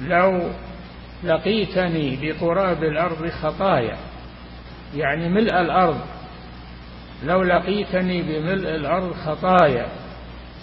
[0.00, 0.50] لو
[1.24, 3.96] لقيتني بقراب الأرض خطايا
[4.96, 6.00] يعني ملء الأرض
[7.24, 9.86] لو لقيتني بملء الأرض خطايا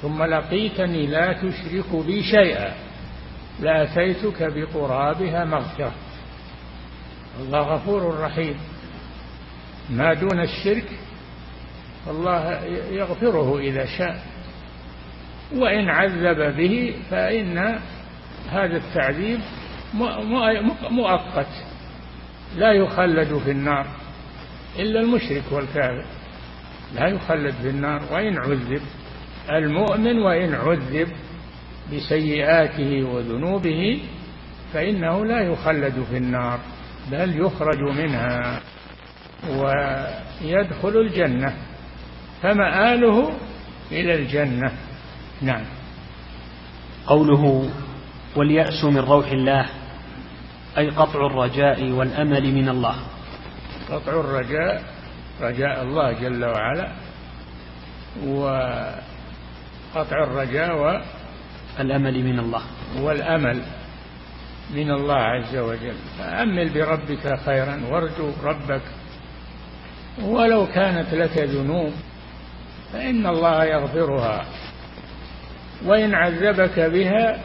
[0.02, 2.74] ثم لقيتني لا تشرك بي شيئا
[3.60, 5.92] لأتيتك بقرابها مغفرة.
[7.40, 8.56] الله غفور رحيم.
[9.90, 10.86] ما دون الشرك
[12.08, 14.24] الله يغفره إذا شاء.
[15.56, 17.58] وإن عذب به فإن
[18.50, 19.40] هذا التعذيب
[20.90, 21.48] مؤقت.
[22.56, 23.88] لا يخلد في النار
[24.80, 26.06] إلا المشرك والكافر.
[26.96, 28.02] لا يخلد في النار.
[28.12, 28.82] وإن عذب
[29.52, 31.08] المؤمن وإن عذب
[31.94, 34.02] بسيئاته وذنوبه
[34.74, 36.60] فإنه لا يخلد في النار.
[37.12, 38.60] بل يخرج منها
[39.50, 41.54] ويدخل الجنة
[42.42, 43.32] فمآله
[43.92, 44.72] إلى الجنة.
[45.42, 45.64] نعم.
[47.08, 47.70] قوله
[48.36, 49.66] واليأس من روح الله
[50.78, 52.96] أي قطع الرجاء والأمل من الله.
[53.90, 54.84] قطع الرجاء
[55.42, 56.92] رجاء الله جل وعلا
[58.28, 60.78] وقطع الرجاء
[61.78, 62.62] والأمل من الله.
[63.00, 63.62] والأمل.
[64.70, 65.96] من الله عز وجل.
[66.20, 68.82] فأمل بربك خيرا وارجو ربك.
[70.24, 71.92] ولو كانت لك ذنوب
[72.94, 74.46] فإن الله يغفرها.
[75.86, 77.42] وإن عذبك بها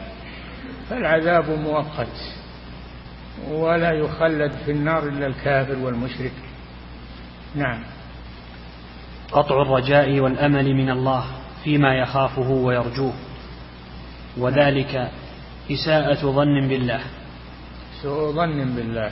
[0.89, 2.37] فالعذاب مؤقت.
[3.47, 6.33] ولا يخلد في النار إلا الكافر والمشرك.
[7.55, 7.83] نعم.
[9.31, 11.25] قطع الرجاء والأمل من الله
[11.63, 13.13] فيما يخافه ويرجوه.
[14.37, 15.11] وذلك
[15.71, 17.01] إساءة ظن بالله.
[18.01, 19.11] سوء ظن بالله.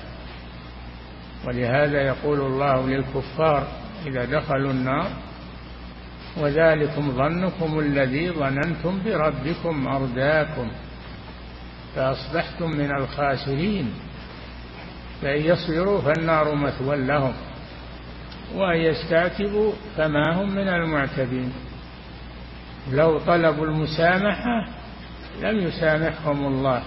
[1.47, 3.67] ولهذا يقول الله للكفار
[4.07, 5.07] إذا دخلوا النار
[6.37, 10.71] وذلكم ظنكم الذي ظننتم بربكم أرداكم.
[11.95, 13.93] فأصبحتم من الخاسرين.
[15.21, 17.33] فإن يصبروا فالنار مثوى لهم
[18.55, 21.53] وأن يستعتبوا فما هم من المعتبين
[22.91, 24.67] لو طلبوا المسامحة
[25.41, 26.84] لم يسامحهم الله.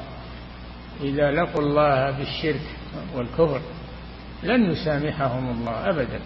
[1.02, 2.60] إذا لقوا الله بالشرك
[3.14, 3.60] والكفر
[4.42, 6.20] لن يسامحهم الله أبدا.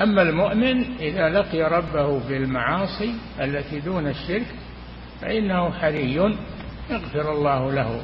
[0.00, 4.46] أما المؤمن إذا لقي ربه بالمعاصي التي دون الشرك
[5.20, 6.14] فإنه حري
[6.90, 8.00] يغفر الله له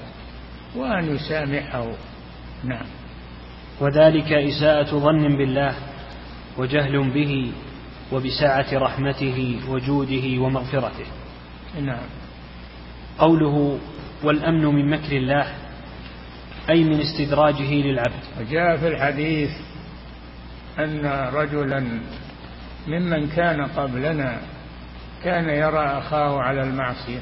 [0.76, 1.92] وأن يسامحه.
[2.64, 2.86] نعم.
[3.80, 5.74] وذلك إساءة ظن بالله
[6.58, 7.52] وجهل به
[8.12, 11.06] وبسعة رحمته وجوده ومغفرته.
[11.80, 12.17] نعم.
[13.18, 13.78] قوله
[14.22, 15.46] والأمن من مكر الله
[16.70, 18.22] أي من استدراجه للعبد.
[18.40, 19.50] وجاء في الحديث
[20.78, 22.00] أن رجلا
[22.86, 24.38] ممن كان قبلنا
[25.24, 27.20] كان يرى أخاه على المعصية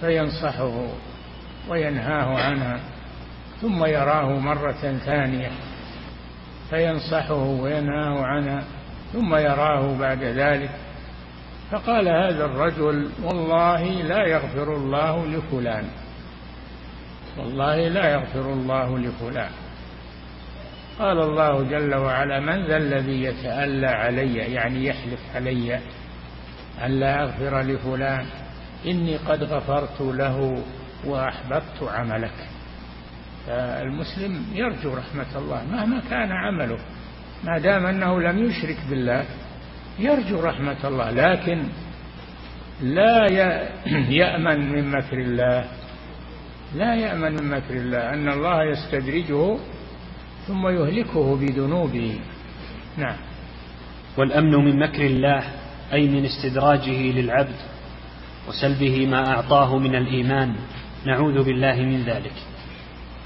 [0.00, 0.88] فينصحه
[1.68, 2.80] وينهاه عنها
[3.62, 5.50] ثم يراه مرة ثانية
[6.70, 8.64] فينصحه وينهاه عنها
[9.12, 10.70] ثم يراه بعد ذلك
[11.70, 15.84] فقال هذا الرجل والله لا يغفر الله لفلان
[17.38, 19.50] والله لا يغفر الله لفلان.
[20.98, 25.80] قال الله جل وعلا من ذا الذي يتألى علي يعني يحلف علي
[26.84, 28.26] أن لا أغفر لفلان
[28.86, 30.62] إني قد غفرت له
[31.04, 32.48] وأحببت عملك.
[33.46, 36.78] فالمسلم يرجو رحمة الله مهما كان عمله
[37.44, 39.24] ما دام أنه لم يشرك بالله
[39.98, 41.62] يرجو رحمة الله لكن
[42.82, 43.26] لا
[44.20, 45.64] يأمن من مكر الله.
[46.74, 49.58] لا يأمن من مكر الله أن الله يستدرجه
[50.46, 52.20] ثم يهلكه بذنوبه.
[52.96, 53.16] نعم.
[54.16, 55.42] والأمن من مكر الله
[55.92, 57.56] أي من استدراجه للعبد
[58.48, 60.54] وسلبه ما أعطاه من الإيمان.
[61.06, 62.36] نعوذ بالله من ذلك.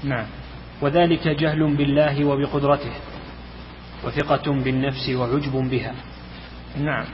[0.03, 0.25] نعم.
[0.81, 2.93] وذلك جهل بالله وبقدرته
[4.03, 5.93] وثقة بالنفس وعجب بها.
[6.77, 7.05] نعم.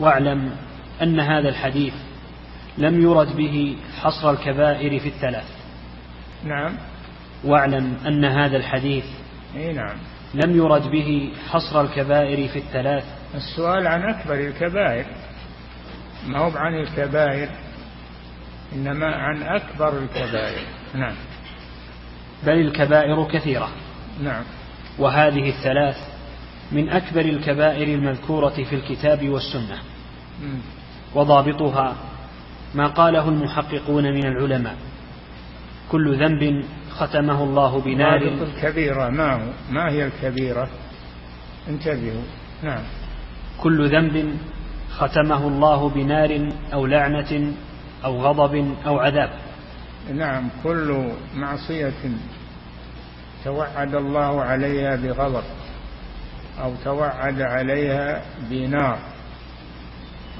[0.00, 0.50] واعلم
[1.02, 1.94] أن هذا الحديث
[2.78, 5.46] لم يرد به حصر الكبائر في الثلاث.
[6.44, 6.76] نعم.
[7.44, 9.04] واعلم أن هذا الحديث
[9.56, 9.96] إي نعم.
[10.34, 13.04] لم يرد به حصر الكبائر في الثلاث.
[13.34, 15.06] السؤال عن أكبر الكبائر.
[16.26, 17.48] ما هو عن الكبائر؟
[18.72, 20.66] إنما عن أكبر الكبائر.
[20.94, 21.14] نعم.
[22.46, 23.68] بل الكبائر كثيرة.
[24.20, 24.44] نعم.
[24.98, 26.11] وهذه الثلاث
[26.72, 29.78] من أكبر الكبائر المذكورة في الكتاب والسنة.
[31.14, 31.96] وضابطها
[32.74, 34.76] ما قاله المحققون من العلماء.
[35.90, 38.22] كل ذنب ختمه الله بنار.
[38.22, 40.68] الكبيرة ما هو؟ ما هي الكبيرة؟
[41.68, 42.22] انتبهوا.
[42.62, 42.82] نعم.
[43.60, 44.36] كل ذنب
[44.90, 47.52] ختمه الله بنار أو لعنة
[48.04, 49.30] أو غضب أو عذاب.
[50.14, 51.92] نعم كل معصية
[53.44, 55.44] توعد الله عليها بغضب.
[56.60, 58.98] أو توعد عليها بنار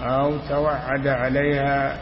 [0.01, 1.99] أو توعد عليها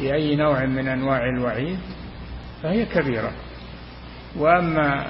[0.00, 1.78] بأي نوع من أنواع الوعيد
[2.62, 3.32] فهي كبيرة.
[4.36, 5.06] وأما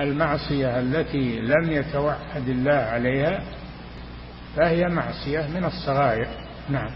[0.00, 3.42] المعصية التي لم يتوعد الله عليها
[4.56, 6.26] فهي معصية من الصغائر.
[6.70, 6.90] نعم.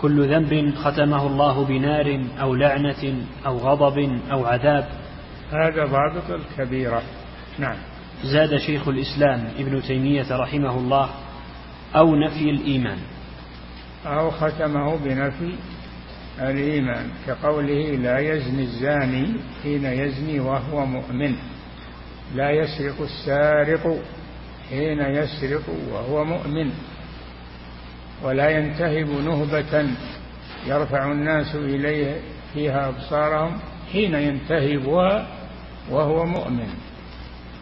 [0.00, 3.14] كل ذنب ختمه الله بنار أو لعنة
[3.46, 4.88] أو غضب أو عذاب.
[5.52, 7.02] هذا ضابط الكبيرة.
[7.58, 7.76] نعم.
[8.24, 11.10] زاد شيخ الإسلام ابن تيمية رحمه الله
[11.96, 12.98] أو نفي الإيمان.
[14.06, 15.54] أو ختمه بنفي
[16.40, 21.34] الإيمان كقوله لا يزني الزاني حين يزني وهو مؤمن.
[22.34, 24.02] لا يسرق السارق
[24.70, 26.70] حين يسرق وهو مؤمن.
[28.22, 29.86] ولا ينتهب نهبة
[30.66, 32.20] يرفع الناس إليه
[32.54, 33.58] فيها أبصارهم
[33.92, 35.26] حين ينتهبها
[35.90, 36.68] وهو مؤمن.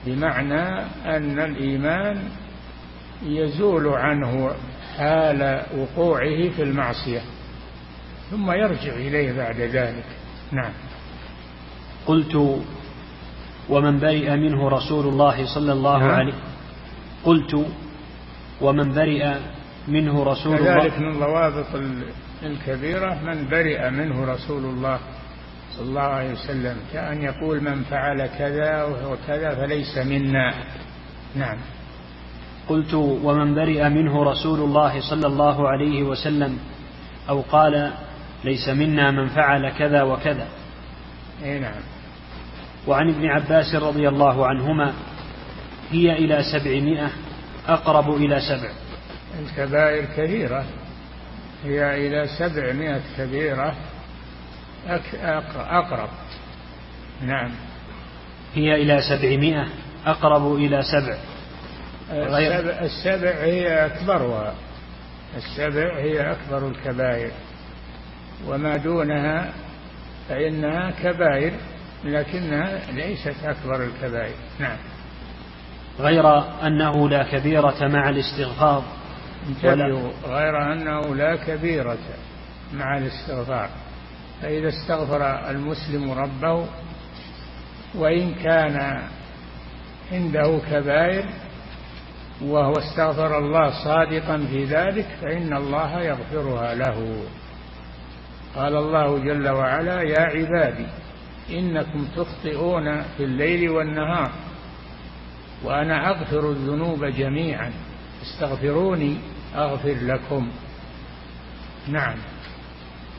[0.06, 2.22] بمعنى أن الإيمان
[3.22, 4.50] يزول عنه
[4.96, 7.20] حال وقوعه في المعصية
[8.30, 10.04] ثم يرجع إليه بعد ذلك.
[10.52, 10.72] نعم.
[12.06, 12.62] قلت
[13.68, 16.10] ومن برئ منه رسول الله صلى الله نعم.
[16.10, 16.34] عليه
[17.24, 17.66] قلت
[18.60, 19.34] ومن برئ
[19.88, 20.80] منه رسول الله.
[20.80, 21.66] كذلك من ضوابط
[22.42, 24.98] الكبيرة من برئ منه رسول الله
[25.76, 30.54] صلى الله عليه وسلم كأن يقول من فعل كذا وكذا فليس منا.
[31.36, 31.58] نعم.
[32.68, 36.58] قلت ومن برئ منه رسول الله صلى الله عليه وسلم
[37.28, 37.92] أو قال
[38.44, 40.48] ليس منا من فعل كذا وكذا
[41.42, 41.80] اي نعم.
[42.86, 44.92] وعن ابن عباس رضي الله عنهما
[45.90, 47.10] هي إلى سبعمائة
[47.68, 48.70] أقرب إلى سبع
[49.40, 50.64] الكبائر كثيرة
[51.64, 53.74] هي إلى سبعمائة كبيرة.
[55.56, 56.08] أقرب.
[57.22, 57.50] نعم.
[58.54, 59.68] هي إلى سبعمائة
[60.06, 61.16] أقرب إلى سبع.
[62.10, 64.54] السبع, السبع هي أكبرها
[65.36, 67.30] السبع هي أكبر الكبائر.
[68.46, 69.52] وما دونها
[70.28, 71.52] فإنها كبائر
[72.04, 74.34] لكنها ليست أكبر الكبائر.
[74.58, 74.76] نعم.
[75.98, 78.84] غير أنه لا كبيرة مع الاستغفار.
[79.64, 81.98] ولا غير أنه لا كبيرة
[82.72, 83.68] مع الاستغفار.
[84.42, 86.66] فإذا استغفر المسلم ربه
[87.94, 89.02] وإن كان
[90.12, 91.24] عنده كبائر
[92.42, 97.24] وهو استغفر الله صادقا في ذلك فإن الله يغفرها له.
[98.56, 100.86] قال الله جل وعلا يا عبادي
[101.50, 104.30] إنكم تخطئون في الليل والنهار
[105.64, 107.72] وأنا أغفر الذنوب جميعا
[108.22, 109.18] استغفروني
[109.56, 110.48] أغفر لكم.
[111.88, 112.16] نعم.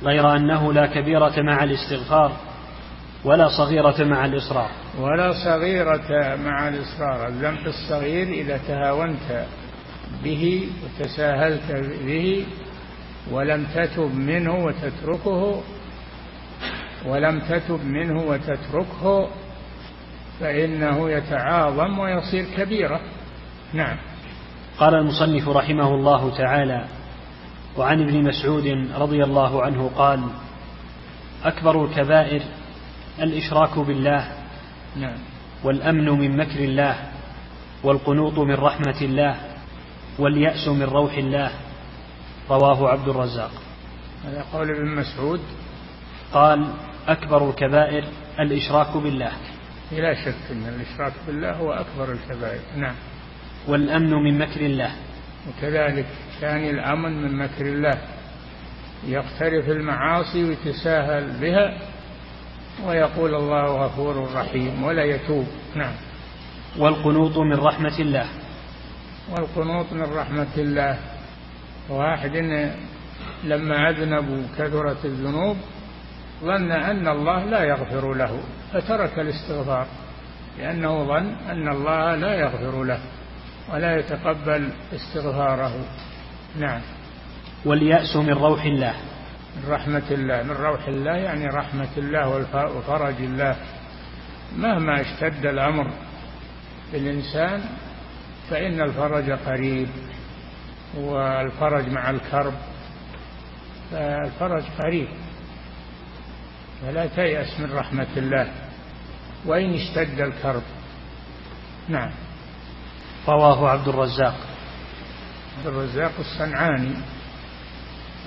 [0.03, 2.31] غير أنه لا كبيرة مع الاستغفار
[3.25, 4.69] ولا صغيرة مع الإصرار.
[4.99, 7.27] ولا صغيرة مع الإصرار.
[7.27, 9.45] الذنب الصغير إذا تهاونت
[10.23, 11.71] به وتساهلت
[12.05, 12.45] به
[13.31, 15.62] ولم تتب منه وتتركه
[17.05, 19.27] ولم تتب منه وتتركه
[20.39, 22.99] فإنه يتعاظم ويصير كبيرة.
[23.73, 23.97] نعم.
[24.77, 26.86] قال المصنف رحمه الله تعالى
[27.77, 30.23] وعن ابن مسعود رضي الله عنه قال
[31.43, 32.41] أكبر الكبائر
[33.19, 34.31] الإشراك بالله
[34.95, 35.17] نعم.
[35.63, 37.11] والأمن من مكر الله
[37.83, 39.35] والقنوط من رحمة الله
[40.19, 41.51] واليأس من روح الله.
[42.49, 43.51] رواه عبد الرزاق.
[44.25, 45.41] هذا قول ابن مسعود.
[46.33, 46.67] قال
[47.07, 48.03] أكبر الكبائر
[48.39, 49.31] الإشراك بالله.
[49.91, 52.61] لا شك أن الإشراك بالله هو أكبر الكبائر.
[52.77, 52.95] نعم.
[53.67, 54.91] والأمن من مكر الله.
[55.49, 56.05] وكذلك
[56.41, 57.97] ثاني الأمن من مكر الله.
[59.07, 61.77] يقترف المعاصي ويتساهل بها
[62.85, 65.47] ويقول الله غفور رحيم ولا يتوب.
[65.75, 65.93] نعم.
[66.77, 68.27] والقنوط من رحمة الله.
[69.31, 70.99] والقنوط من رحمة الله.
[71.89, 72.35] واحد
[73.43, 75.57] لما أذنبوا كثرت الذنوب
[76.41, 78.39] ظن أن الله لا يغفر له
[78.73, 79.87] فترك الاستغفار
[80.57, 82.99] لأنه ظن أن الله لا يغفر له
[83.73, 85.73] ولا يتقبل استغفاره.
[86.59, 86.81] نعم.
[87.65, 88.93] واليأس من روح الله.
[89.55, 90.43] من رحمة الله.
[90.43, 92.27] من روح الله يعني رحمة الله
[92.77, 93.55] وفرج الله.
[94.57, 95.91] مهما اشتد الأمر
[96.91, 97.63] بالإنسان
[98.49, 99.89] فإن الفرج قريب
[100.97, 102.53] والفرج مع الكرب
[103.91, 105.07] فالفرج قريب.
[106.81, 108.51] فلا تيأس من رحمة الله.
[109.45, 110.63] وإن اشتد الكرب.
[111.89, 112.11] نعم.
[113.27, 114.35] رواه عبد الرزاق.
[115.57, 116.95] عبد الرزاق الصنعاني.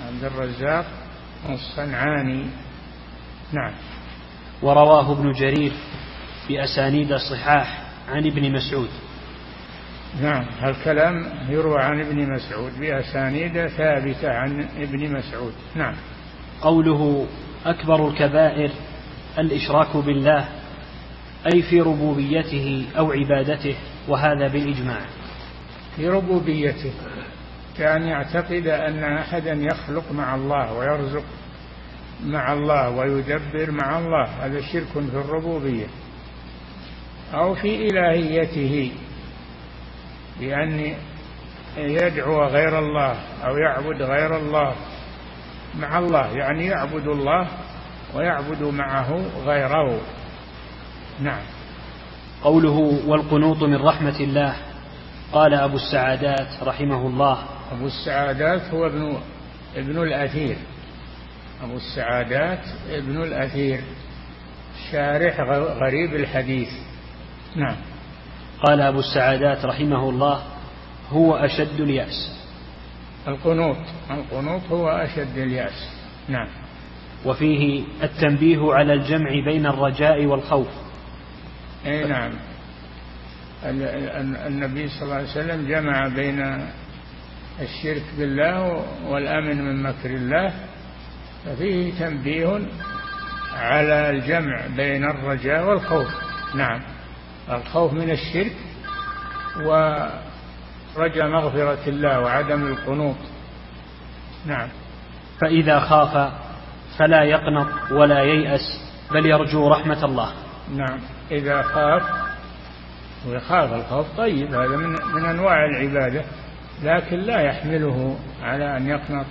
[0.07, 0.85] عبد الرزاق
[1.49, 2.45] الصنعاني.
[3.53, 3.73] نعم.
[4.61, 5.71] ورواه ابن جرير
[6.49, 8.89] بأسانيد الصحاح عن ابن مسعود.
[10.21, 10.45] نعم.
[10.59, 15.53] هالكلام يروى عن ابن مسعود بأسانيد ثابتة عن ابن مسعود.
[15.75, 15.95] نعم.
[16.61, 17.27] قوله
[17.65, 18.71] أكبر الكبائر
[19.37, 20.47] الإشراك بالله
[21.53, 23.75] أي في ربوبيته أو عبادته
[24.07, 25.01] وهذا بالإجماع.
[25.95, 26.91] في ربوبيته.
[27.79, 31.23] كأن يعتقد أن أحدا يخلق مع الله ويرزق
[32.25, 34.45] مع الله ويدبر مع الله.
[34.45, 35.87] هذا شرك في الربوبية.
[37.33, 38.91] أو في إلهيته
[40.39, 40.93] بأن
[41.77, 43.15] يدعو غير الله
[43.45, 44.75] أو يعبد غير الله
[45.79, 47.47] مع الله يعني يعبد الله
[48.15, 50.01] ويعبد معه غيره.
[51.19, 51.41] نعم.
[52.43, 54.55] قوله والقنوط من رحمة الله
[55.33, 59.17] قال أبو السعادات رحمه الله أبو السعادات هو ابن
[59.75, 60.55] ابن الأثير.
[61.63, 63.81] أبو السعادات ابن الأثير.
[64.91, 65.39] شارح
[65.81, 66.69] غريب الحديث.
[67.55, 67.75] نعم.
[68.63, 70.43] قال أبو السعادات رحمه الله
[71.09, 72.39] هو أشد اليأس.
[73.27, 73.77] القنوط.
[74.11, 75.89] القنوط هو أشد اليأس.
[76.27, 76.47] نعم.
[77.25, 80.67] وفيه التنبيه على الجمع بين الرجاء والخوف.
[81.85, 82.31] إي نعم.
[83.63, 86.67] النبي صلى الله عليه وسلم جمع بين
[87.61, 90.53] الشرك بالله والأمن من مكر الله
[91.45, 92.59] ففيه تنبيه
[93.55, 96.07] على الجمع بين الرجاء والخوف.
[96.55, 96.81] نعم.
[97.51, 98.55] الخوف من الشرك
[99.57, 103.15] ورجى مغفرة الله وعدم القنوط.
[104.45, 104.69] نعم.
[105.41, 106.31] فإذا خاف
[106.97, 108.81] فلا يقنط ولا ييأس
[109.11, 110.33] بل يرجو رحمة الله.
[110.75, 110.99] نعم.
[111.31, 112.03] إذا خاف
[113.27, 116.23] ويخاف الخوف طيب هذا من, من أنواع العبادة.
[116.83, 119.25] لكن لا يحمله على أن يقنط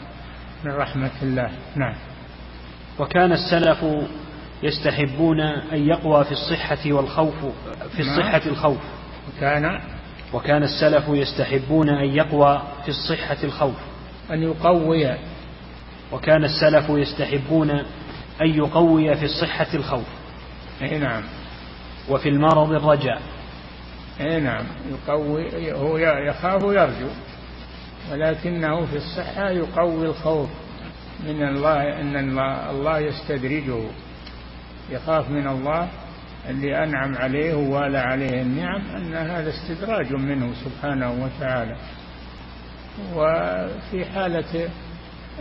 [0.65, 1.51] من رحمة الله.
[1.77, 1.95] نعم.
[2.99, 3.85] وكان السلف
[4.63, 7.35] يستحبون أن يقوى في الصحة والخوف
[7.97, 8.01] في.
[8.01, 8.79] الصحة الخوف.
[9.37, 9.81] وكان
[10.33, 13.77] وكان السلف يستحبون أن يقوى في الصحة الخوف.
[14.31, 15.17] أن يقوي.
[16.13, 17.71] وكان السلف يستحبون
[18.41, 20.07] أن يقوي في الصحة الخوف.
[20.83, 21.23] أي نعم.
[22.09, 23.21] وفي المرض الرجاء.
[24.21, 24.65] أي نعم.
[24.91, 27.09] يقوي هو يخاف يرجو
[28.13, 30.49] ولكنه في الصحة يقوي الخوف
[31.25, 32.39] من الله أن
[32.71, 33.91] الله يستدرجه.
[34.91, 35.89] يخاف من الله
[36.49, 41.77] اللي أنعم عليه ووالى عليه النعم أن هذا استدراج منه سبحانه وتعالى.
[43.15, 44.69] وفي حالة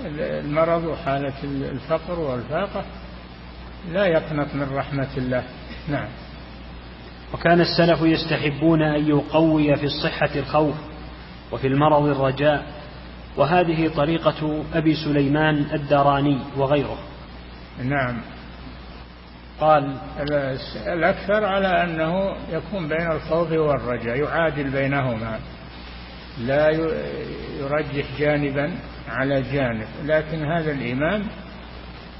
[0.06, 2.86] المرض وحالة الفقر والفاقة
[3.92, 5.44] لا يقنط من رحمة الله.
[5.90, 6.08] نعم.
[7.34, 10.76] وكان السلف يستحبون أن يقوي في الصحة الخوف.
[11.52, 12.66] وفي المرض الرجاء
[13.38, 16.98] وهذه طريقة أبي سليمان الدراني وغيره.
[17.84, 18.22] نعم.
[19.60, 19.98] قال
[20.88, 25.40] الأكثر على أنه يكون بين الخوف والرجاء يعادل بينهما.
[26.40, 26.70] لا
[27.60, 28.72] يرجح جانبا
[29.10, 31.24] على جانب لكن هذا الإمام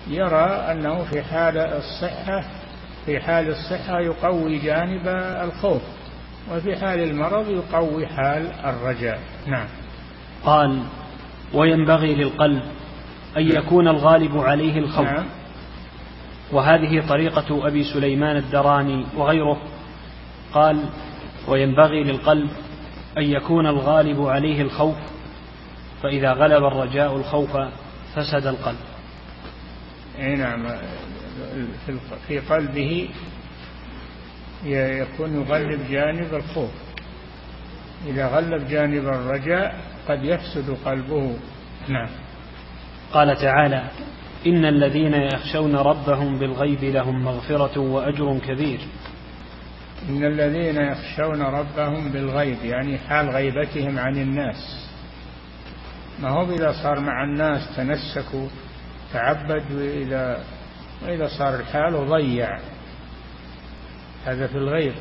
[0.08, 2.44] يرى أنه في حال الصحة
[3.06, 5.08] في حال الصحة يقوي جانب
[5.44, 5.82] الخوف.
[6.52, 9.20] وفي حال المرض يقوي حال الرجاء.
[9.48, 9.68] نعم.
[10.44, 10.84] قال
[11.54, 12.62] وينبغي للقلب
[13.38, 15.06] أن يكون الغالب عليه الخوف.
[15.06, 15.26] نعم.
[16.52, 19.58] وهذه طريقة أبي سليمان الدراني وغيره.
[20.54, 20.90] قال
[21.48, 22.50] وينبغي للقلب
[23.18, 24.96] أن يكون الغالب عليه الخوف
[26.04, 27.58] فإذا غلب الرجاء الخوف
[28.16, 28.80] فسد القلب.
[30.20, 30.68] أي نعم.
[32.28, 33.10] في قلبه
[34.66, 36.72] يكون يغلب جانب الخوف.
[38.08, 39.76] إذا غلب جانب الرجاء
[40.08, 41.38] قد يفسد قلبه.
[41.88, 42.10] نعم.
[43.14, 43.90] قال تعالى
[44.48, 48.80] إن الذين يخشون ربهم بالغيب لهم مغفرة وأجر كبير.
[50.10, 54.90] إن الذين يخشون ربهم بالغيب يعني حال غيبتهم عن الناس.
[56.20, 58.48] ما هو إذا صار مع الناس تنسكوا
[59.14, 60.44] تعبد وإذا
[61.04, 62.60] وإذا صار الحال ضيع.
[64.28, 64.94] هذا في الغيب.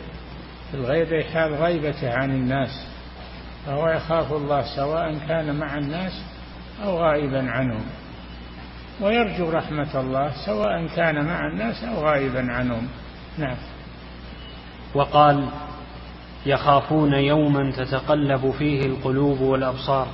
[0.70, 2.86] في الغيب حال غيبته عن الناس
[3.66, 6.12] فهو يخاف الله سواء كان مع الناس
[6.84, 7.86] أو غائبا عنهم.
[9.00, 12.88] ويرجو رحمة الله سواء كان مع الناس أو غائبا عنهم.
[13.38, 13.56] نعم.
[14.94, 15.48] وقال
[16.46, 20.08] يخافون يوما تتقلب فيه القلوب والأبصار.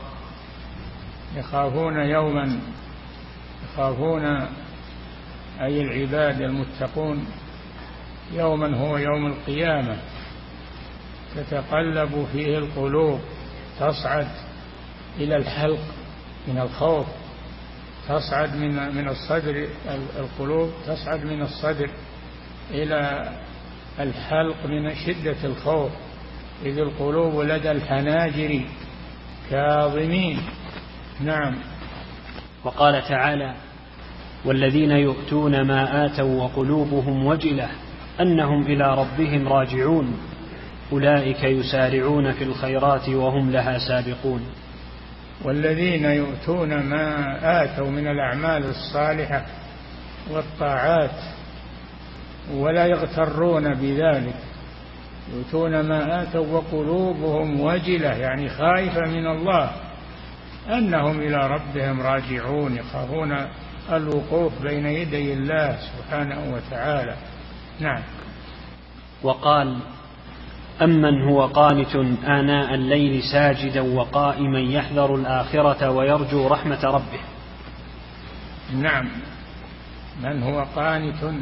[1.37, 2.59] يخافون يوما
[3.65, 4.25] يخافون
[5.61, 7.27] أي العباد المتقون.
[8.33, 9.97] يوما هو يوم القيامة.
[11.37, 13.21] تتقلب فيه القلوب
[13.81, 14.29] تصعد
[15.19, 15.81] إلى الحلق
[16.49, 17.07] من الخوف
[18.09, 19.69] تصعد من من الصدر
[20.19, 21.91] القلوب تصعد من الصدر
[22.71, 23.33] إلى
[24.01, 25.91] الحلق من شدة الخوف.
[26.65, 28.61] إذ القلوب لدى الحناجر
[29.51, 30.39] كاظمين.
[31.21, 31.59] نعم.
[32.65, 33.55] وقال تعالى
[34.45, 37.71] والذين يؤتون ما آتوا وقلوبهم وجلة
[38.21, 40.17] أنهم إلى ربهم راجعون.
[40.93, 44.47] أولئك يسارعون في الخيرات وهم لها سابقون.
[45.45, 49.47] والذين يؤتون ما آتوا من الأعمال الصالحة
[50.31, 51.21] والطاعات
[52.55, 54.35] ولا يغترون بذلك.
[55.35, 59.71] يؤتون ما آتوا وقلوبهم وجلة يعني خائفة من الله
[60.69, 63.37] أنهم إلى ربهم راجعون يخافون
[63.93, 67.15] الوقوف بين يدي الله سبحانه وتعالى.
[67.83, 68.03] نعم.
[69.23, 69.79] وقال
[70.83, 77.21] أمن هو قانت آناء الليل ساجدا وقائما يحذر الآخرة ويرجو رحمة ربه.
[78.75, 79.09] نعم.
[80.23, 81.35] من هو قانت؟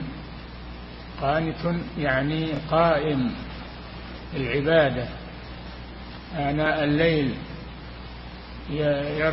[1.23, 3.31] قانت يعني قائم
[4.37, 5.09] العبادة.
[6.37, 7.35] آناء الليل
[8.71, 9.33] ير...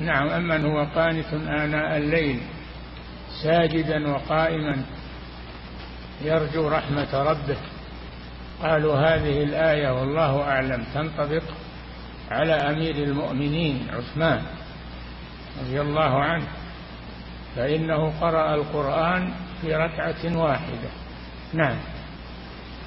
[0.00, 2.40] نعم أمن هو قانت آناء الليل
[3.42, 4.95] ساجدا وقائما.
[6.22, 7.56] يرجو رحمة ربه.
[8.62, 10.84] قالوا هذه الآية والله أعلم.
[10.94, 11.42] تنطبق
[12.30, 14.42] على أمير المؤمنين عثمان
[15.60, 16.46] رضي الله عنه
[17.56, 20.88] فإنه قرأ القرآن في ركعة واحدة.
[21.52, 21.76] نعم.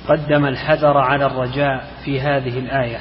[0.08, 3.00] قدم الحذر على الرجاء في هذه الآية.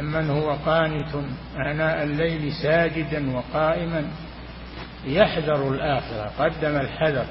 [0.00, 1.14] أمن هو قانت
[1.56, 4.04] آناء الليل ساجدا وقائما.
[5.04, 6.30] يحذر الآخرة.
[6.38, 7.26] قدم الحذر.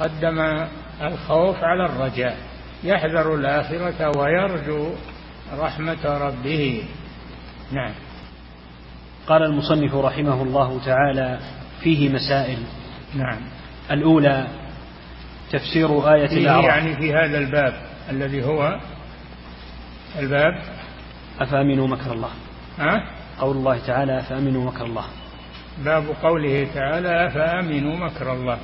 [0.00, 0.66] قدم
[1.02, 2.36] الخوف على الرجاء
[2.84, 4.90] يحذر الآخرة ويرجو
[5.58, 6.84] رحمة ربه.
[7.72, 7.92] نعم.
[9.26, 11.38] قال المصنف رحمه الله تعالى
[11.82, 12.58] فيه مسائل.
[13.14, 13.40] نعم.
[13.90, 14.46] الأولى
[15.52, 16.64] تفسير آية الأعراف.
[16.64, 17.74] يعني في هذا الباب
[18.10, 18.80] الذي هو
[20.18, 20.62] الباب
[21.40, 22.30] أفأمنوا مكر الله.
[22.78, 23.02] ها؟
[23.38, 25.04] قول الله تعالى أفأمنوا مكر الله.
[25.84, 28.58] باب قوله تعالى أفأمنوا مكر الله.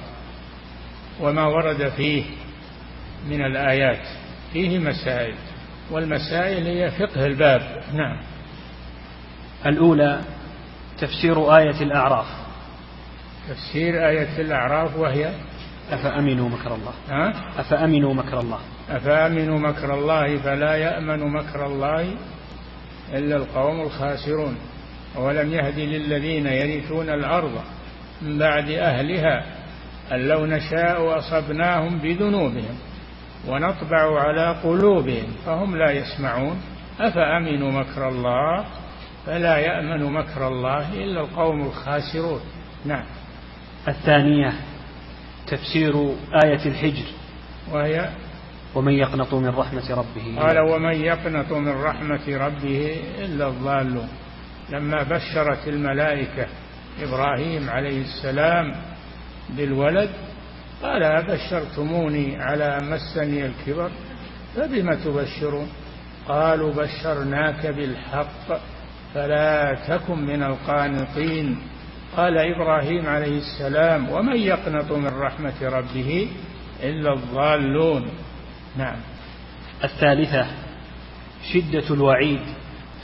[1.21, 2.25] وما ورد فيه
[3.29, 4.07] من الآيات
[4.53, 5.35] فيه مسائل
[5.91, 7.83] والمسائل هي فقه الباب.
[7.93, 8.21] نعم.
[9.67, 10.21] الأولى
[10.99, 12.27] تفسير آية الأعراف.
[13.49, 15.31] تفسير آية الأعراف وهي؟
[15.91, 16.93] أفأمنوا مكر الله.
[17.09, 18.59] ها؟ أفأمنوا مكر الله.
[18.91, 22.15] أفأمنوا مكر الله فلا يأمن مكر الله
[23.15, 24.57] إلا القوم الخاسرون.
[25.17, 27.63] ولم يهد للذين يرثون الأرض
[28.23, 29.56] من بعد أهلها
[30.13, 32.79] أن لو نشاء أصبناهم بذنوبهم
[33.49, 36.61] ونطبع على قلوبهم فهم لا يسمعون.
[37.01, 38.65] أفأمنوا مكر الله؟
[39.27, 42.41] فلا يأمن مكر الله إلا القوم الخاسرون.
[42.85, 43.05] نعم.
[43.89, 44.53] الثانية
[45.47, 47.07] تفسير آية الحجر.
[47.73, 48.11] وهي
[48.75, 50.41] ومن يقنط من رحمة ربه.
[50.41, 54.09] قال ومن يقنط من رحمة ربه إلا الضالون.
[54.71, 56.47] لما بشرت الملائكة
[57.03, 58.75] إبراهيم عليه السلام
[59.51, 60.11] بالولد
[60.83, 63.91] قال أبشرتموني على مسني الكبر
[64.57, 65.69] فبم تبشرون؟
[66.29, 68.61] قالوا بشرناك بالحق
[69.15, 71.59] فلا تكن من القانطين.
[72.17, 76.29] قال إبراهيم عليه السلام ومن يقنط من رحمة ربه
[76.83, 78.09] إلا الضالون.
[78.77, 78.97] نعم.
[79.85, 80.47] الثالثة
[81.53, 82.41] شدة الوعيد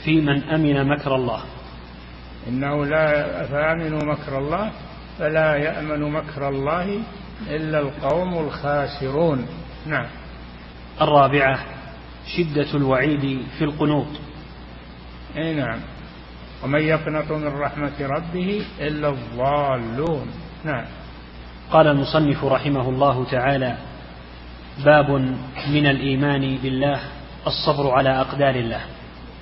[0.03, 1.43] في من أمن مكر الله.
[2.47, 4.71] إنه لا فآمنوا مكر الله
[5.19, 6.99] فلا يأمن مكر الله
[7.47, 9.47] إلا القوم الخاسرون.
[9.85, 10.07] نعم.
[11.01, 11.59] الرابعة
[12.37, 14.07] شدة الوعيد في القنوط.
[15.37, 15.79] أي نعم.
[16.63, 20.27] ومن يقنط من رحمة ربه إلا الضالون.
[20.63, 20.85] نعم.
[21.71, 23.77] قال المصنف رحمه الله تعالى
[24.85, 25.09] باب
[25.67, 26.99] من الإيمان بالله
[27.47, 28.81] الصبر على أقدار الله.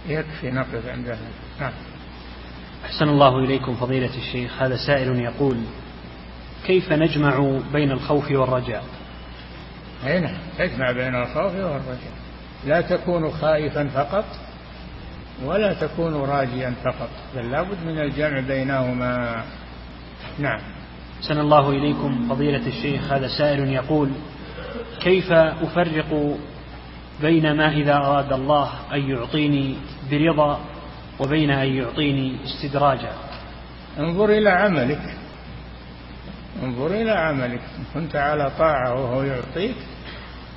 [0.07, 1.19] يكفي نقف عند هذا
[1.59, 1.71] نعم.
[2.85, 4.61] أحسن الله إليكم فضيلة الشيخ.
[4.61, 5.57] هذا سائل يقول
[6.65, 8.83] كيف نجمع بين الخوف والرجاء؟
[10.05, 12.13] أي نعم تجمع بين الخوف والرجاء.
[12.65, 14.25] لا تكون خائفا فقط
[15.45, 19.43] ولا تكون راجيا فقط بل لابد من الجمع بينهما.
[20.39, 20.59] نعم.
[21.21, 23.11] أحسن الله إليكم فضيلة الشيخ.
[23.11, 24.09] هذا سائل يقول
[24.99, 26.37] كيف أفرق
[27.21, 29.75] بين ما إذا أراد الله أن يعطيني
[30.11, 30.59] برضا
[31.19, 33.11] وبين أن يعطيني استدراجا.
[33.99, 35.15] انظر إلى عملك.
[36.63, 37.61] انظر إلى عملك.
[37.77, 39.75] إن كنت على طاعة وهو يعطيك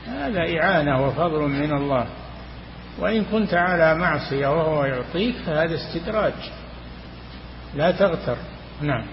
[0.07, 2.07] هذا إعانة وفضل من الله.
[2.99, 6.33] وإن كنت على معصية وهو يعطيك فهذا استدراج.
[7.75, 8.37] لا تغتر.
[8.83, 9.07] نعم.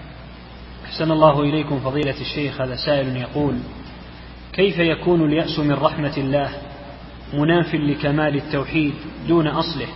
[0.84, 2.60] أحسن الله إليكم فضيلة الشيخ.
[2.60, 3.58] هذا سائل يقول
[4.52, 6.50] كيف يكون اليأس من رحمة الله
[7.32, 8.94] مناف لكمال التوحيد
[9.28, 9.86] دون أصله؟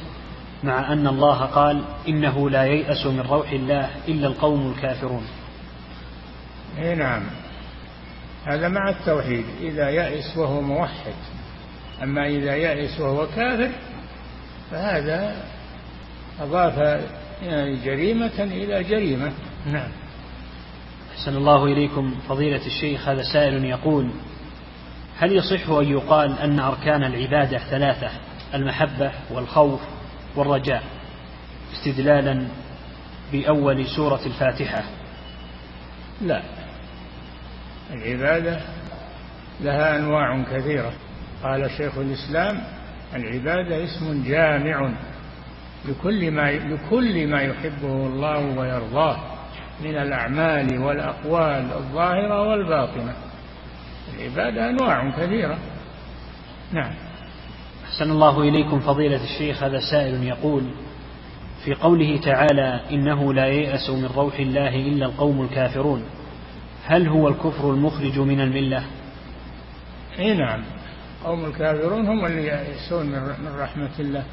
[0.65, 5.27] مع أن الله قال إنه لا ييأس من روح الله إلا القوم الكافرون.
[6.79, 7.23] إي نعم.
[8.47, 9.45] هذا مع التوحيد.
[9.61, 11.15] إذا يأس وهو موحد.
[12.03, 13.71] أما إذا يأس وهو كافر
[14.71, 15.37] فهذا
[16.41, 17.01] أضاف
[17.43, 19.33] يعني جريمة إلى جريمة.
[19.67, 19.91] نعم.
[21.19, 24.11] أحسن الله إليكم فضيلة الشيخ هذا سائل يقول
[25.19, 28.11] هل يصح أن يقال أن أركان العبادة ثلاثة؟
[28.55, 29.81] المحبة والخوف
[30.37, 30.83] والرجاء
[31.73, 32.49] استدلالا
[33.33, 34.83] بأول سورة الفاتحة.
[36.21, 36.43] لا.
[37.91, 38.61] العبادة
[39.61, 40.93] لها أنواع كثيرة.
[41.43, 42.63] قال شيخ الإسلام
[43.15, 44.93] العبادة اسم جامع
[45.89, 49.17] لكل ما لكل ما يحبه الله ويرضاه
[49.81, 53.15] من الأعمال والأقوال الظاهرة والباطنة.
[54.15, 55.59] العبادة أنواع كثيرة.
[56.73, 57.06] نعم.
[57.87, 60.63] أحسن الله إليكم فضيلة الشيخ هذا سائل يقول
[61.65, 66.03] في قوله تعالى إنه لا ييأس من روح الله إلا القوم الكافرون
[66.87, 68.85] هل هو الكفر المخرج من الملة؟
[70.19, 70.65] إي نعم
[71.25, 74.25] قوم الكافرون هم اللي يئسون من رحمة الله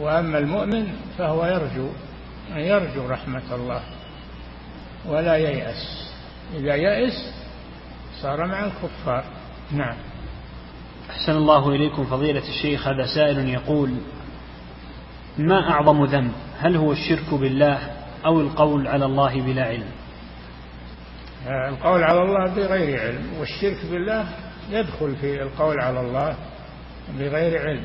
[0.00, 1.88] وأما المؤمن فهو يرجو
[2.54, 3.82] يرجو رحمة الله
[5.06, 6.12] ولا ييأس
[6.56, 7.34] إذا يأس
[8.22, 9.24] صار مع الكفار.
[9.72, 9.96] نعم.
[11.10, 13.94] أحسن الله إليكم فضيلة الشيخ هذا سائل يقول
[15.38, 17.78] ما أعظم ذنب؟ هل هو الشرك بالله
[18.26, 19.90] أو القول على الله بلا علم؟
[21.68, 24.28] القول على الله بغير علم والشرك بالله
[24.70, 26.36] يدخل في القول على الله
[27.18, 27.84] بغير علم.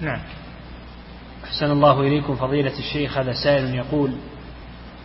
[0.00, 0.20] نعم.
[1.44, 4.12] أحسن الله إليكم فضيلة الشيخ هذا سائل يقول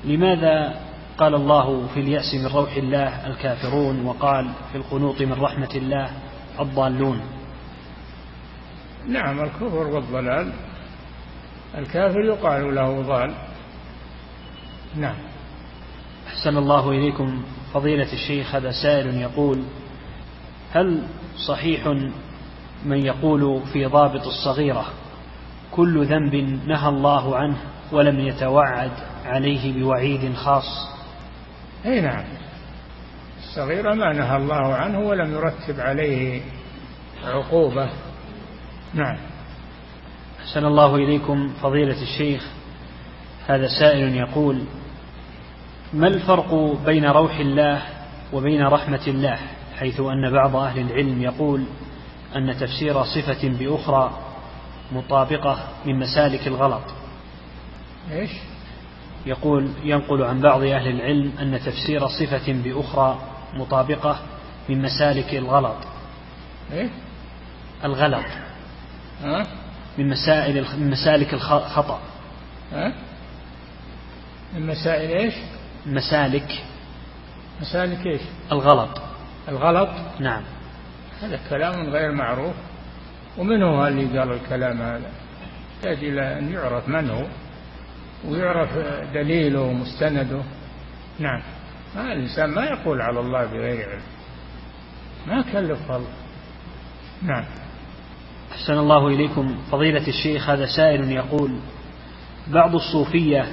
[0.05, 0.75] لماذا
[1.17, 6.09] قال الله في اليأس من روح الله الكافرون وقال في القنوط من رحمة الله
[6.59, 7.21] الضالون.
[9.07, 10.53] نعم الكفر والضلال.
[11.77, 13.33] الكافر يقال له ضال.
[14.95, 15.15] نعم.
[16.27, 17.43] أحسن الله إليكم
[17.73, 19.63] فضيلة الشيخ هذا سائل يقول
[20.73, 21.03] هل
[21.47, 21.87] صحيح
[22.85, 24.85] من يقول في ضابط الصغيرة
[25.71, 26.35] كل ذنب
[26.67, 27.57] نهى الله عنه
[27.91, 28.91] ولم يتوعد
[29.25, 30.87] عليه بوعيد خاص
[31.85, 32.23] أي نعم.
[33.51, 36.41] الصغيرة ما نهى الله عنه ولم يرتب عليه
[37.23, 37.89] عقوبة.
[38.93, 39.17] نعم.
[40.39, 42.47] أحسن الله إليكم فضيلة الشيخ.
[43.47, 44.63] هذا سائل يقول
[45.93, 46.53] ما الفرق
[46.85, 47.81] بين روح الله
[48.33, 49.39] وبين رحمة الله؟
[49.79, 51.63] حيث أن بعض أهل العلم يقول
[52.35, 54.11] أن تفسير صفة بأخرى
[54.91, 56.83] مطابقة من مسالك الغلط.
[58.11, 58.31] إيش؟
[59.25, 64.19] يقول ينقل عن بعض أهل العلم أن تفسير صفة بأخرى مطابقة
[64.69, 65.77] من مسالك الغلط
[66.73, 66.89] إيه؟
[67.83, 68.25] الغلط
[69.23, 69.47] ها؟
[69.97, 71.99] من مسائل من مسالك الخطأ
[72.73, 72.93] ها؟
[74.55, 75.33] من مسائل إيش؟
[75.85, 76.63] مسالك
[77.61, 78.21] مسالك إيش؟
[78.51, 79.01] الغلط
[79.49, 79.89] الغلط
[80.19, 80.43] نعم
[81.21, 82.55] هذا كلام غير معروف
[83.37, 85.11] ومن هو اللي قال الكلام هذا؟
[85.75, 87.25] يحتاج إلى أن يعرف من هو
[88.27, 88.77] ويعرف
[89.13, 90.41] دليله ومستنده
[91.19, 91.41] نعم
[91.95, 94.01] ما الإنسان ما يقول على الله بغير علم.
[95.27, 96.13] ما كلف الله.
[97.21, 97.45] نعم.
[98.51, 99.57] أحسن الله إليكم.
[99.71, 101.51] فضيلة الشيخ هذا سائل يقول
[102.47, 103.45] بعض الصوفية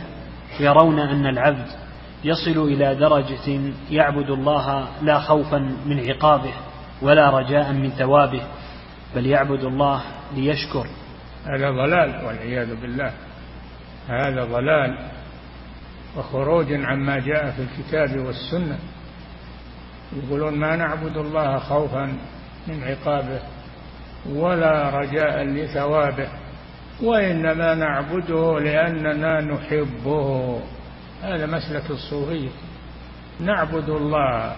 [0.60, 1.66] يرون أن العبد
[2.24, 3.60] يصل إلى درجة
[3.90, 6.52] يعبد الله لا خوفا من عقابه
[7.02, 8.42] ولا رجاء من ثوابه
[9.14, 10.02] بل يعبد الله
[10.34, 10.86] ليشكر.
[11.46, 13.12] هذا ضلال والعياذ بالله.
[14.08, 15.17] هذا ضلال.
[16.16, 18.78] وخروج عما جاء في الكتاب والسنة.
[20.16, 22.18] يقولون ما نعبد الله خوفا
[22.68, 23.40] من عقابه
[24.30, 26.28] ولا رجاء لثوابه
[27.02, 30.60] وإنما نعبده لأننا نحبه.
[31.22, 32.48] هذا مسلك الصوفيه
[33.40, 34.56] نعبد الله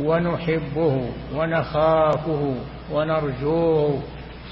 [0.00, 2.54] ونحبه ونخافه
[2.92, 4.02] ونرجوه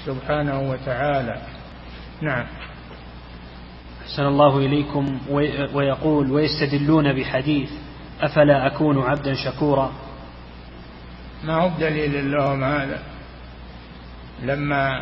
[0.05, 1.41] سبحانه وتعالى.
[2.21, 2.45] نعم.
[4.11, 5.19] أحسن الله إليكم
[5.73, 7.69] ويقول ويستدلون بحديث
[8.21, 9.91] أفلا أكون عبدا شكورا
[11.43, 12.99] ما هو بدليل لهم هذا؟
[14.43, 15.01] لما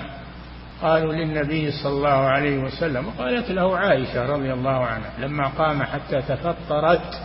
[0.82, 6.22] قالوا للنبي صلى الله عليه وسلم قالت له عائشة رضي الله عنها لما قام حتى
[6.22, 7.22] تفطرت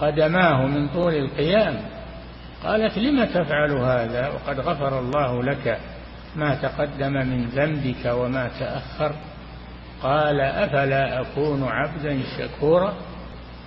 [0.00, 1.80] قدماه من طول القيام.
[2.64, 5.78] قالت لم تفعل هذا؟ وقد غفر الله لك
[6.36, 9.14] ما تقدم من ذنبك وما تأخر.
[10.02, 12.94] قال أفلا أكون عبدا شكورا؟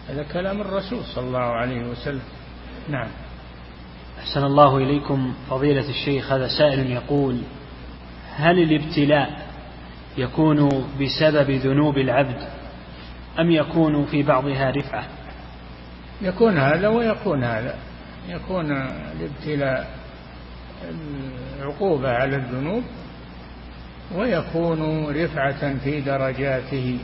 [0.09, 2.21] هذا كلام الرسول صلى الله عليه وسلم.
[2.89, 3.07] نعم.
[4.19, 7.41] أحسن الله إليكم فضيلة الشيخ هذا سائل يقول
[8.35, 9.45] هل الابتلاء
[10.17, 12.47] يكون بسبب ذنوب العبد
[13.39, 15.03] أم يكون في بعضها رفعة؟
[16.21, 17.75] يكون هذا ويكون هذا.
[18.29, 19.87] يكون الابتلاء
[21.61, 22.83] عقوبة على الذنوب
[24.15, 26.99] ويكون رفعة في درجاته.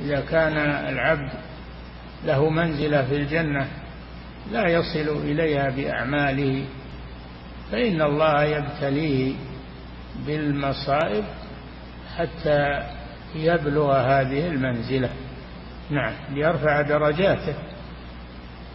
[0.00, 0.56] إذا كان
[0.88, 1.30] العبد
[2.24, 3.68] له منزلة في الجنة
[4.52, 6.64] لا يصل إليها بأعماله
[7.72, 9.34] فإن الله يبتليه
[10.26, 11.24] بالمصائب
[12.16, 12.82] حتى
[13.34, 15.10] يبلغ هذه المنزلة.
[15.90, 17.54] نعم ليرفع درجاته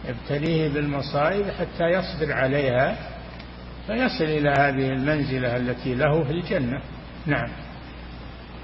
[0.08, 3.13] يبتليه بالمصائب حتى يصبر عليها
[3.86, 6.80] فيصل إلى هذه المنزلة التي له في الجنة.
[7.26, 7.48] نعم.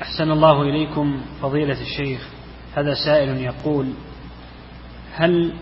[0.03, 2.29] أحسن الله إليكم فضيلة الشيخ.
[2.77, 3.93] هذا سائل يقول
[5.15, 5.53] هل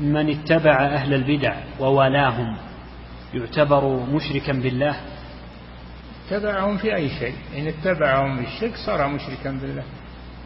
[0.00, 2.56] من اتبع أهل البدع ووالاهم
[3.34, 4.96] يعتبر مشركا بالله؟
[6.26, 7.34] اتبعهم في أي شيء.
[7.56, 9.84] إن اتبعهم بالشرك صار مشركا بالله.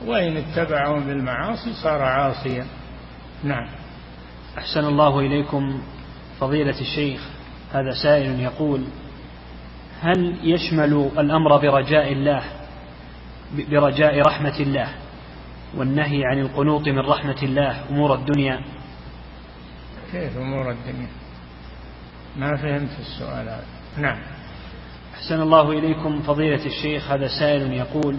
[0.07, 2.67] وإن اتبعهم بالمعاصي صار عاصيا.
[3.45, 3.69] نعم.
[4.59, 5.83] أحسن الله إليكم
[6.41, 7.38] فضيلة الشيخ.
[7.73, 8.85] هذا سائل يقول
[10.01, 12.43] هل يشمل الأمر برجاء الله
[13.71, 14.89] برجاء رحمة الله
[15.77, 18.61] والنهي عن القنوط من رحمة الله أمور الدنيا؟
[20.13, 21.09] كيف أمور الدنيا؟
[22.37, 23.65] ما فهمت السؤال هذا.
[23.97, 24.19] نعم.
[25.15, 28.17] أحسن الله إليكم فضيلة الشيخ هذا سائل يقول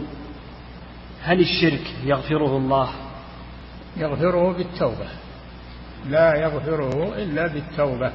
[1.23, 2.89] هل الشرك يغفره الله؟
[3.97, 5.07] يغفره بالتوبة.
[6.07, 8.11] لا يغفره إلا بالتوبة.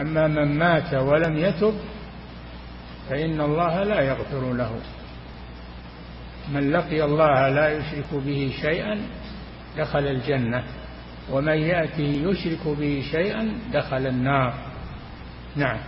[0.00, 1.74] أما من مات ولم يتب
[3.10, 4.72] فإن الله لا يغفر له.
[6.52, 9.00] من لقي الله لا يشرك به شيئا
[9.78, 10.64] دخل الجنة
[11.30, 14.54] ومن يأتي يشرك به شيئا دخل النار.
[15.56, 15.78] نعم.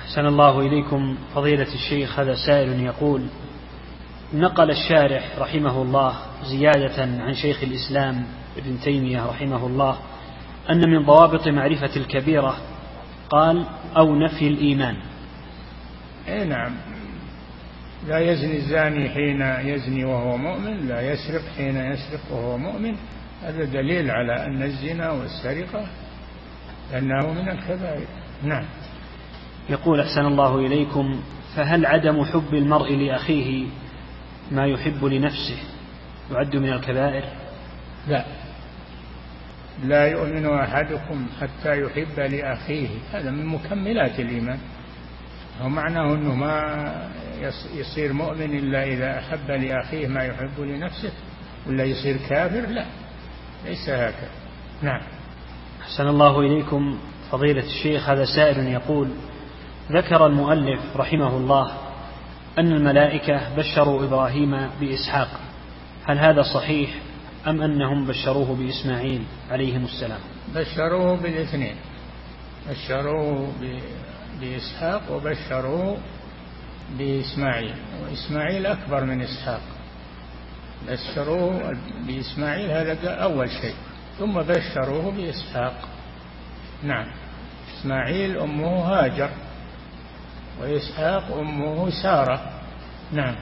[0.00, 1.16] أحسن الله إليكم.
[1.34, 3.26] فضيلة الشيخ هذا سائل يقول
[4.34, 9.98] نقل الشارح رحمه الله زيادة عن شيخ الإسلام ابن تيمية رحمه الله
[10.70, 12.56] أن من ضوابط معرفة الكبيرة
[13.30, 13.66] قال
[13.96, 14.96] أو نفي الإيمان.
[16.28, 16.74] أي نعم.
[18.06, 22.96] لا يزني الزاني حين يزني وهو مؤمن لا يسرق حين يسرق وهو مؤمن.
[23.42, 25.86] هذا دليل على أن الزنا والسرقة
[26.98, 28.06] أنه من الكبائر.
[28.42, 28.64] نعم.
[29.70, 31.20] يقول أحسن الله إليكم
[31.56, 33.66] فهل عدم حب المرء لأخيه
[34.50, 35.58] ما يحب لنفسه
[36.30, 37.24] يعد من الكبائر؟
[38.08, 38.24] لا.
[39.84, 42.88] لا يؤمن أحدكم حتى يحب لأخيه.
[43.12, 44.58] هذا من مكملات الإيمان.
[45.64, 46.84] ومعناه أنه ما
[47.74, 51.12] يصير مؤمن إلا إذا أحب لأخيه ما يحب لنفسه
[51.66, 52.84] ولا يصير كافر لا.
[53.66, 54.30] ليس هكذا.
[54.82, 55.00] نعم.
[55.82, 56.98] أحسن الله إليكم
[57.30, 58.08] فضيلة الشيخ.
[58.08, 59.08] هذا سائل يقول
[59.92, 61.72] ذكر المؤلف رحمه الله
[62.58, 65.28] أن الملائكة بشروا إبراهيم بإسحاق.
[66.06, 66.90] هل هذا صحيح؟
[67.50, 70.20] أم أنهم بشروه بإسماعيل عليهم السلام؟
[70.54, 71.76] بشروه بالاثنين.
[72.70, 73.52] بشروه
[74.40, 75.98] بإسحاق وبشروه
[76.98, 77.74] بإسماعيل.
[78.02, 79.60] وإسماعيل أكبر من إسحاق.
[80.88, 81.76] بشروه
[82.06, 83.74] بإسماعيل هذا أول شيء.
[84.18, 85.88] ثم بشروه بإسحاق.
[86.82, 87.06] نعم.
[87.78, 89.30] إسماعيل أمه هاجر.
[90.60, 92.52] وإسحاق أمه سارة.
[93.12, 93.34] نعم.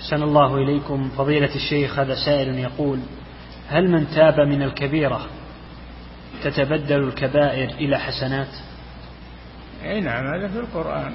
[0.00, 1.08] أحسن الله إليكم.
[1.08, 3.00] فضيلة الشيخ هذا سائل يقول
[3.68, 5.26] هل من تاب من الكبيرة
[6.42, 8.48] تتبدل الكبائر إلى حسنات؟
[9.84, 11.12] أي نعم هذا في القرآن.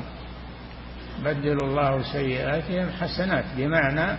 [1.24, 4.18] بدل الله سيئاتهم حسنات بمعنى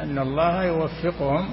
[0.00, 1.50] أن الله يوفقهم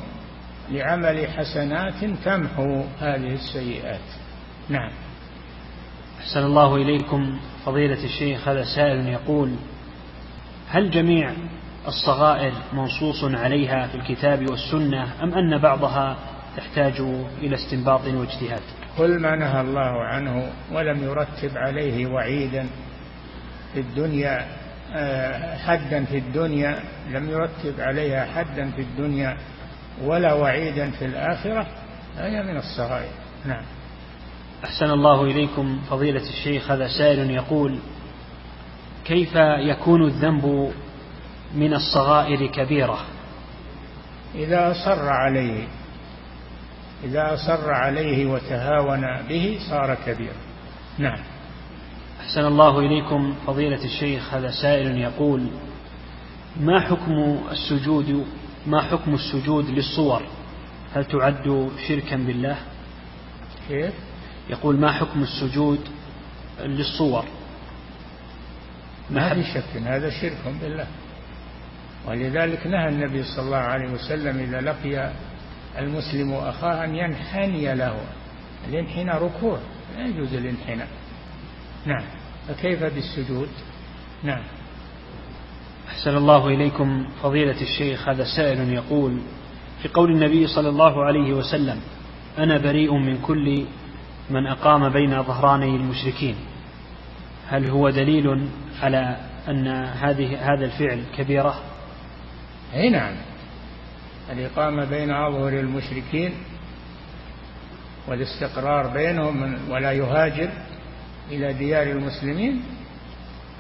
[0.71, 4.07] لعمل حسنات تمحو هذه السيئات.
[4.69, 4.91] نعم.
[6.19, 7.39] أحسن الله إليكم.
[7.65, 9.55] فضيلة الشيخ هذا سائل يقول
[10.69, 11.33] هل جميع
[11.87, 16.17] الصغائر منصوص عليها في الكتاب والسنة أم أن بعضها
[16.57, 16.99] تحتاج
[17.41, 18.61] إلى استنباط واجتهاد؟
[18.97, 22.67] كل ما نهى الله عنه ولم يرتب عليه وعيدا
[23.73, 24.45] في الدنيا
[24.95, 26.79] آه، حدا في الدنيا
[27.09, 29.37] لم يرتب عليها حدا في الدنيا
[30.03, 31.67] ولا وعيدا في الآخرة
[32.17, 33.11] هي من الصغائر.
[33.45, 33.63] نعم.
[34.63, 37.79] أحسن الله إليكم فضيلة الشيخ هذا سائل يقول
[39.05, 40.73] كيف يكون الذنب
[41.55, 42.99] من الصغائر كبيرة.
[44.35, 45.67] إذا أصر عليه
[47.03, 50.35] إذا أصر عليه وتهاون به صار كبيرا
[50.97, 51.19] نعم.
[52.21, 55.47] أحسن الله إليكم فضيلة الشيخ هذا سائل يقول
[56.59, 58.25] ما حكم السجود
[58.67, 60.21] ما حكم السجود للصور؟
[60.95, 62.57] هل تعد شركا بالله؟
[63.69, 63.93] كيف؟
[64.49, 65.79] يقول ما حكم السجود
[66.59, 67.25] للصور؟
[69.09, 70.87] ما في شك هذا شرك بالله.
[72.07, 75.11] ولذلك نهى النبي صلى الله عليه وسلم إذا لقي
[75.77, 77.95] المسلم أخاه أن ينحني له
[78.69, 79.59] الانحنى ركوع
[79.97, 80.87] لا يجوز الانحناء.
[81.85, 82.03] نعم.
[82.47, 83.49] فكيف بالسجود؟
[84.23, 84.43] نعم.
[85.87, 89.19] أحسن الله إليكم فضيلة الشيخ هذا سائل يقول
[89.81, 91.79] في قول النبي صلى الله عليه وسلم
[92.37, 93.65] أنا بريء من كل
[94.29, 96.35] من أقام بين ظهراني المشركين.
[97.47, 98.47] هل هو دليل
[98.81, 101.72] على أن هذه هذا الفعل كبيرة؟
[102.73, 103.15] أي نعم.
[104.31, 106.33] الإقامة بين أظهر المشركين
[108.07, 110.49] والاستقرار بينهم ولا يهاجر
[111.31, 112.63] إلى ديار المسلمين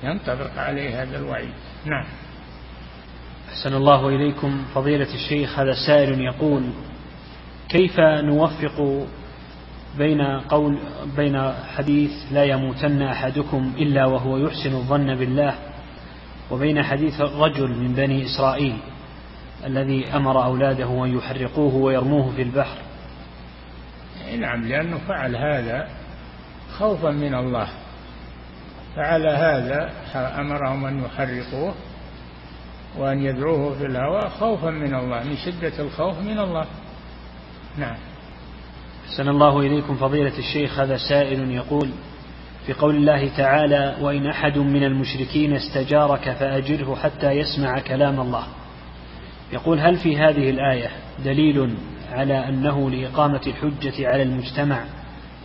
[0.03, 1.53] ينطبق عليه هذا الوعيد.
[1.85, 2.05] نعم.
[3.49, 4.65] أحسن الله إليكم.
[4.75, 6.69] فضيلة الشيخ هذا سائل يقول
[7.69, 9.07] كيف نوفق
[9.97, 10.79] بين قول
[11.17, 15.55] بين حديث لا يموتن أحدكم إلا وهو يحسن الظن بالله
[16.51, 18.77] وبين حديث رجل من بني إسرائيل؟
[19.65, 22.77] الذي أمر أولاده أن يحرقوه ويرموه في البحر.
[24.37, 25.87] نعم لأنه فعل هذا
[26.77, 27.67] خوفا من الله.
[28.95, 31.73] فعل هذا أمرهم أن يحرقوه
[32.97, 36.65] وأن يدعوه في الهواء خوفا من الله من شدة الخوف من الله.
[37.77, 37.95] نعم.
[39.05, 40.79] أحسن الله إليكم فضيلة الشيخ.
[40.79, 41.89] هذا سائل يقول
[42.65, 48.47] في قول الله تعالى وإن أحد من المشركين استجارك فأجره حتى يسمع كلام الله.
[49.53, 50.89] يقول هل في هذه الآية
[51.25, 51.73] دليل
[52.11, 54.83] على أنه لإقامة الحجة على المجتمع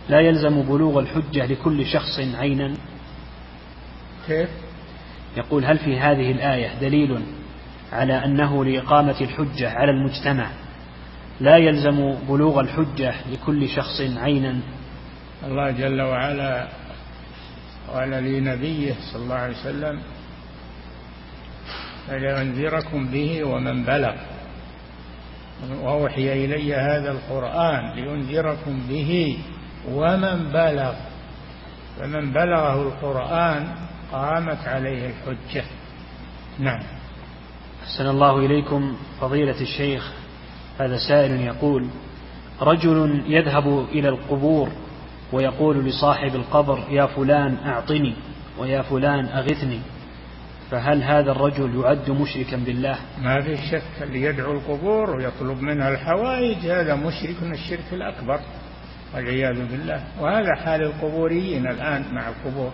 [0.09, 2.73] لا يلزم بلوغ الحجة لكل شخص عينا؟
[4.27, 4.49] كيف؟
[5.37, 7.19] يقول هل في هذه الآية دليل
[7.93, 10.49] على أنه لإقامة الحجة على المجتمع
[11.39, 14.59] لا يلزم بلوغ الحجة لكل شخص عينا؟
[15.47, 16.67] الله جل وعلا
[17.93, 19.99] قال لنبيه صلى الله عليه وسلم
[22.09, 24.15] فلينذركم به ومن بلغ.
[25.81, 29.37] وأوحي إلي هذا القرآن لينذركم به
[29.91, 30.93] ومن بلغ.
[31.99, 33.67] فمن بلغه القرآن
[34.11, 35.63] قامت عليه الحجة.
[36.59, 36.79] نعم.
[37.83, 40.11] أحسن الله إليكم فضيلة الشيخ.
[40.79, 41.87] هذا سائل يقول
[42.61, 44.69] رجل يذهب إلى القبور
[45.31, 48.15] ويقول لصاحب القبر يا فلان أعطني
[48.59, 49.79] ويا فلان أغثني.
[50.71, 56.57] فهل هذا الرجل يعد مشركا بالله؟ ما في شك اللي يدعو القبور ويطلب منها الحوائج
[56.57, 58.39] هذا مشرك من الشرك الأكبر
[59.15, 60.03] والعياذ بالله.
[60.19, 62.71] وهذا حال القبوريين الآن مع القبور.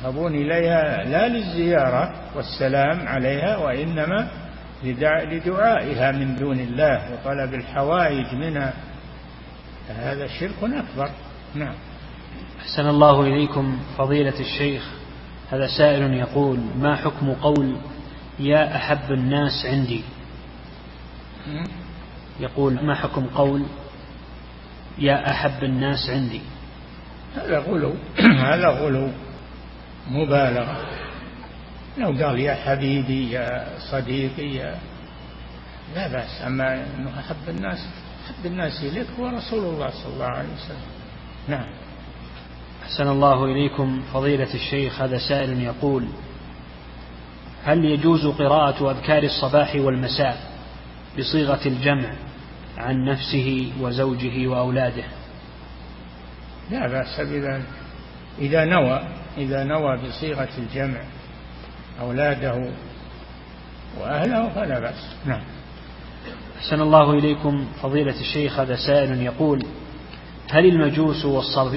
[0.00, 4.30] يذهبون إليها لا للزيارة والسلام عليها وإنما
[5.32, 8.72] لدعائها من دون الله وطلب الحوائج منها.
[9.88, 11.10] هذا شرك أكبر.
[11.54, 11.74] نعم.
[12.60, 14.99] أحسن الله إليكم فضيلة الشيخ.
[15.50, 17.76] هذا سائل يقول ما حكم قول
[18.38, 20.02] يا أحب الناس عندي؟
[22.40, 23.66] يقول ما حكم قول
[24.98, 26.40] يا أحب الناس عندي؟
[27.36, 27.94] هذا غلو
[28.50, 29.08] هذا غلو
[30.10, 30.76] مبالغة.
[31.98, 34.78] لو قال يا حبيبي يا صديقي يا
[35.94, 37.78] لا بأس أما أنه أحب الناس
[38.26, 40.90] أحب الناس إليك هو رسول الله صلى الله عليه وسلم.
[41.48, 41.89] نعم.
[42.90, 46.06] أحسن الله إليكم فضيلة الشيخ هذا سائل يقول
[47.64, 50.40] هل يجوز قراءة أذكار الصباح والمساء
[51.18, 52.12] بصيغة الجمع
[52.78, 55.04] عن نفسه وزوجه وأولاده؟
[56.70, 57.66] لا بأس بذلك.
[58.38, 59.00] إذا نوى
[59.38, 61.00] إذا نوى بصيغة الجمع
[62.00, 62.70] أولاده
[64.00, 65.14] وأهله فلا بأس.
[65.26, 65.42] نعم.
[66.58, 69.64] أحسن الله إليكم فضيلة الشيخ هذا سائل يقول
[70.50, 71.24] هل المجوس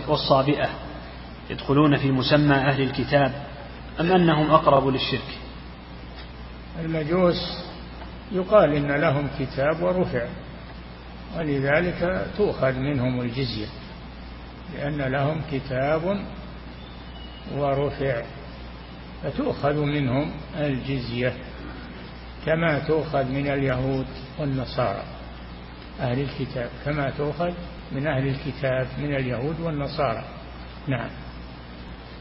[0.08, 0.83] والصابئة
[1.50, 3.32] يدخلون في مسمى أهل الكتاب
[4.00, 5.38] أم أنهم أقرب للشرك؟
[6.80, 7.64] المجوس
[8.32, 10.28] يقال إن لهم كتاب ورفع
[11.38, 13.68] ولذلك تؤخذ منهم الجزية
[14.74, 16.20] لأن لهم كتاب
[17.56, 18.24] ورفع
[19.24, 21.34] فتؤخذ منهم الجزية
[22.46, 24.08] كما تؤخذ من اليهود
[24.40, 25.04] والنصارى.
[26.00, 27.52] أهل الكتاب كما تؤخذ
[27.92, 30.24] من أهل الكتاب من اليهود والنصارى.
[30.88, 31.10] نعم.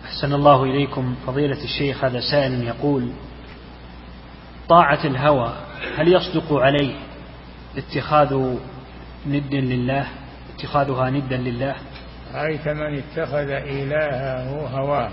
[0.05, 3.13] أحسن الله إليكم فضيلة الشيخ هذا سائل يقول
[4.69, 5.53] طاعة الهوى
[5.97, 6.95] هل يصدق عليه
[7.77, 8.57] اتخاذ
[9.27, 10.07] ند لله؟
[10.55, 11.77] اتخاذها ندا لله؟
[12.35, 15.11] رأيت من اتخذ إلهه هواه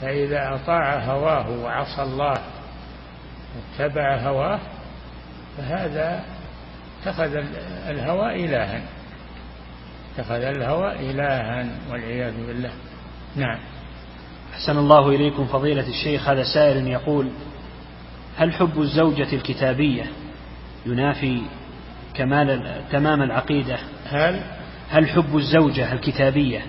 [0.00, 2.38] فإذا أطاع هواه وعصى الله
[3.56, 4.60] واتبع هواه
[5.58, 6.24] فهذا
[7.02, 7.36] اتخذ
[7.88, 8.82] الهوى إلها
[10.14, 12.70] اتخذ الهوى إلها والعياذ بالله.
[13.36, 13.58] نعم.
[14.52, 17.28] أحسن الله إليكم فضيلة الشيخ هذا سائل يقول
[18.36, 20.04] هل حب الزوجة الكتابية
[20.86, 21.42] ينافي
[22.14, 24.40] كمال تمام العقيدة؟ هل؟
[24.90, 26.62] هل حب الزوجة الكتابية؟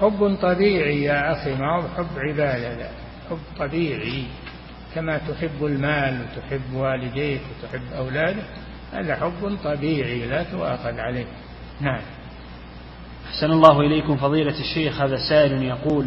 [0.00, 2.88] حب طبيعي يا أخي ما هو حب عبادة لا.
[3.30, 4.24] حب طبيعي
[4.94, 8.44] كما تحب المال وتحب والديك وتحب أولادك
[8.92, 11.26] هذا حب طبيعي لا تؤاخذ عليه.
[11.80, 12.00] نعم.
[13.28, 16.06] أحسن الله إليكم فضيلة الشيخ هذا سائل يقول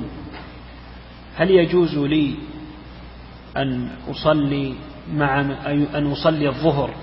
[1.35, 2.35] هل يجوز لي
[3.57, 4.75] أن أصلي
[5.13, 5.39] مع
[5.95, 6.93] أن أصلي الظهر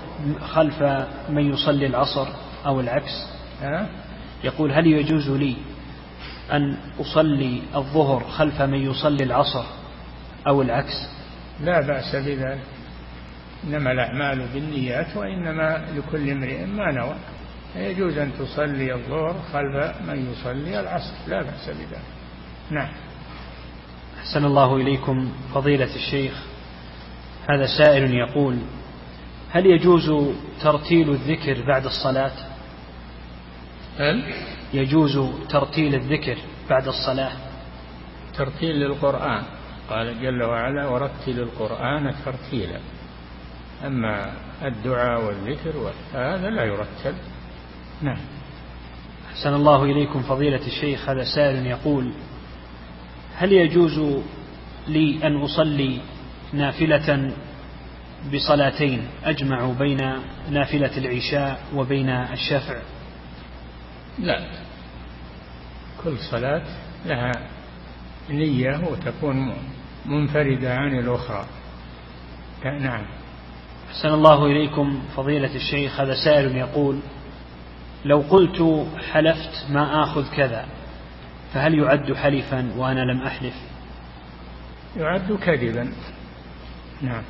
[0.41, 0.83] خلف
[1.29, 2.27] من يصلي العصر
[2.65, 3.27] أو العكس؟
[4.43, 5.55] يقول هل يجوز لي
[6.51, 9.63] أن أصلي الظهر خلف من يصلي العصر
[10.47, 10.93] أو العكس؟
[11.61, 12.61] لا بأس بذلك.
[13.63, 17.15] إنما الأعمال بالنيات وإنما لكل امرئ ما نوى.
[17.75, 21.13] يجوز أن تصلي الظهر خلف من يصلي العصر.
[21.27, 22.01] لا بأس بذلك.
[22.69, 22.89] نعم.
[24.19, 26.33] أحسن الله إليكم فضيلة الشيخ.
[27.49, 28.57] هذا سائل يقول
[29.51, 32.31] هل يجوز ترتيل الذكر بعد الصلاة؟
[33.99, 34.33] هل؟
[34.73, 36.37] يجوز ترتيل الذكر
[36.69, 37.31] بعد الصلاة؟
[38.37, 39.43] ترتيل للقرآن.
[39.89, 42.79] قال جل وعلا ورتل القرآن ترتيلا.
[43.85, 47.13] أما الدعاء والذكر هذا لا يرتل.
[48.01, 48.17] نعم.
[49.31, 52.11] أحسن الله إليكم فضيلة الشيخ هذا سائل يقول
[53.35, 54.21] هل يجوز
[54.87, 56.01] لي أن أصلي
[56.53, 57.33] نافلة
[58.33, 59.97] بصلاتين أجمع بين
[60.49, 62.77] نافلة العشاء وبين الشفع؟
[64.19, 64.47] لا.
[66.03, 66.63] كل صلاة
[67.05, 67.31] لها
[68.29, 69.53] نية وتكون
[70.05, 71.45] منفردة عن الأخرى.
[72.63, 73.05] نعم.
[73.89, 76.99] أحسن الله إليكم فضيلة الشيخ هذا سائل يقول
[78.05, 80.65] لو قلت حلفت ما آخذ كذا
[81.53, 83.53] فهل يعد حلفا وأنا لم أحلف؟
[84.97, 85.93] يعد كذبا.
[87.01, 87.23] نعم.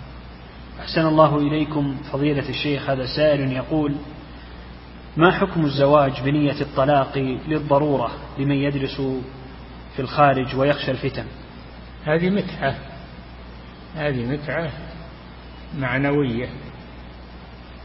[0.80, 3.96] أحسن الله إليكم فضيلة الشيخ هذا سائل يقول
[5.18, 7.18] ما حكم الزواج بنية الطلاق
[7.48, 9.02] للضرورة لمن يدرس
[9.96, 11.26] في الخارج ويخشى الفتن؟
[12.06, 12.76] هذه متعة.
[13.96, 14.72] هذه متعة
[15.78, 16.50] معنوية.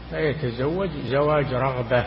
[0.09, 2.05] فيتزوج زواج رغبة.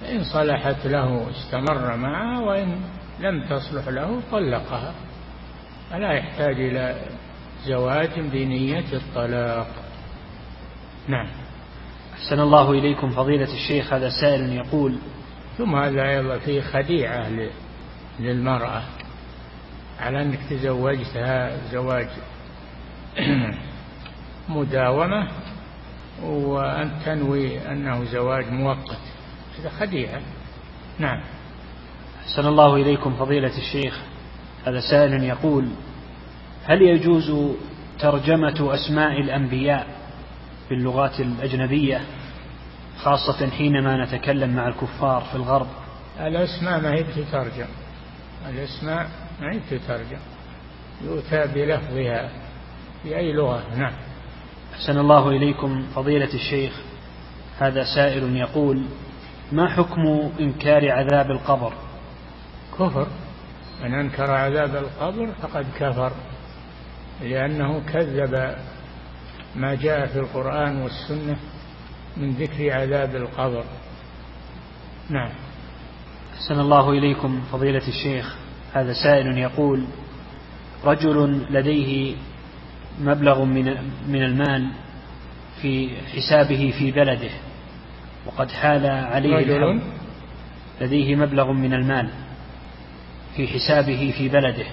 [0.00, 2.80] فإن صلحت له استمر معها وإن
[3.20, 4.94] لم تصلح له طلقها.
[5.90, 6.96] فلا يحتاج إلى
[7.64, 9.66] زواج بنية الطلاق.
[11.08, 11.26] نعم.
[12.14, 14.98] أحسن الله إليكم فضيلة الشيخ هذا سائل يقول
[15.58, 17.28] ثم هذا أيضا فيه خديعة
[18.20, 18.82] للمرأة.
[20.00, 22.08] على أنك تزوجتها زواج
[24.48, 25.28] مداومة
[26.22, 29.13] وأن تنوي أنه زواج مؤقت.
[29.60, 30.20] هذا خديعة
[30.98, 31.20] نعم.
[32.22, 34.00] أحسن الله إليكم فضيلة الشيخ.
[34.66, 35.68] هذا سائل يقول
[36.64, 37.54] هل يجوز
[37.98, 39.86] ترجمة أسماء الأنبياء
[40.70, 42.00] باللغات الأجنبية
[42.98, 45.66] خاصة حينما نتكلم مع الكفار في الغرب؟
[46.20, 47.66] الأسماء ما هي بتترجم.
[48.48, 49.08] الأسماء
[49.40, 50.18] ما هي بتترجم.
[51.04, 52.30] يؤتى بلفظها
[53.02, 53.62] في أي لغة.
[53.76, 53.92] نعم.
[54.74, 56.72] أحسن الله إليكم فضيلة الشيخ.
[57.58, 58.82] هذا سائل يقول
[59.52, 61.72] ما حكم إنكار عذاب القبر؟
[62.78, 63.06] كفر.
[63.84, 66.12] من أنكر عذاب القبر فقد كفر
[67.22, 68.56] لأنه كذب
[69.56, 71.36] ما جاء في القرآن والسنة
[72.16, 73.64] من ذكر عذاب القبر.
[75.10, 75.30] نعم.
[76.34, 78.36] أحسن الله إليكم فضيلة الشيخ.
[78.74, 79.84] هذا سائل يقول
[80.84, 82.16] رجل لديه
[83.00, 83.64] مبلغ من
[84.08, 84.68] من المال
[85.62, 87.30] في حسابه في بلده
[88.26, 89.80] وقد حال عليه رجل
[90.80, 92.10] لديه مبلغ من المال
[93.36, 94.66] في حسابه في بلده.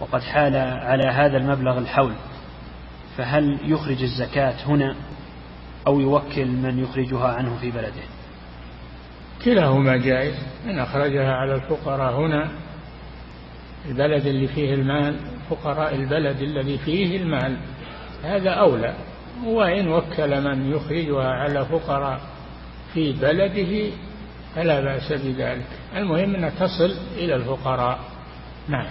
[0.00, 2.12] وقد حال على هذا المبلغ الحول.
[3.16, 4.96] فهل يخرج الزكاة هنا
[5.86, 8.02] أو يوكل من يخرجها عنه في بلده؟
[9.44, 10.34] كلاهما جائز.
[10.66, 12.50] إن أخرجها على الفقراء هنا
[13.88, 15.16] البلد اللي فيه المال
[15.50, 17.56] فقراء البلد الذي فيه المال
[18.22, 18.94] هذا أولى.
[19.44, 22.20] وإن وكل من يخرجها على فقراء
[22.94, 23.90] في بلده
[24.54, 25.66] فلا بأس بذلك.
[25.96, 27.98] المهم أن تصل إلى الفقراء.
[28.68, 28.86] نعم.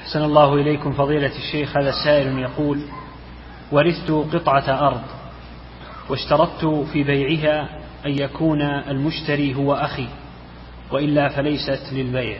[0.00, 2.80] أحسن الله إليكم فضيلة الشيخ هذا سائل يقول
[3.72, 5.02] ورثت قطعة أرض
[6.08, 7.68] واشترطت في بيعها
[8.06, 10.08] أن يكون المشتري هو أخي
[10.92, 12.38] وإلا فليست للبيع.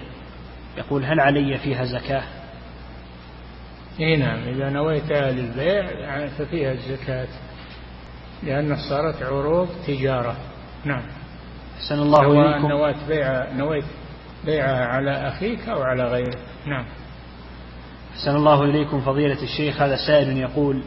[0.78, 2.22] يقول هل علي فيها زكاة؟
[3.98, 7.28] نعم إذا نويتها للبيع ففيها الزكاة
[8.42, 10.36] لأن صارت عروض تجارة.
[10.84, 11.02] نعم.
[11.76, 12.68] أحسن الله إليكم.
[12.68, 13.84] نويت بيع نويت
[14.44, 16.84] بيعها على أخيك أو على غيرك نعم.
[18.14, 19.82] أحسن الله إليكم فضيلة الشيخ.
[19.82, 20.82] هذا سائل يقول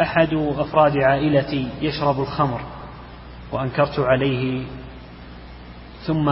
[0.00, 2.60] أحد أفراد عائلتي يشرب الخمر
[3.52, 4.64] وأنكرت عليه
[6.06, 6.28] ثم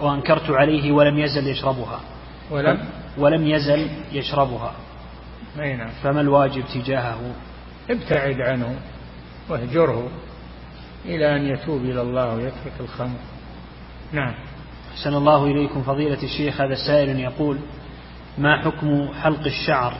[0.00, 2.00] وأنكرت عليه ولم يزل يشربها.
[2.50, 2.84] ولم؟
[3.18, 4.72] ولم يزل يشربها.
[5.60, 5.90] أي نعم.
[6.02, 7.34] فما الواجب تجاهه؟
[7.90, 8.76] ابتعد عنه
[9.48, 10.08] واهجره.
[11.04, 13.18] إلى أن يتوب إلى الله ويترك الخمر.
[14.12, 14.34] نعم.
[14.92, 17.58] أحسن الله إليكم فضيلة الشيخ هذا سائل يقول
[18.38, 19.94] ما حكم حلق الشعر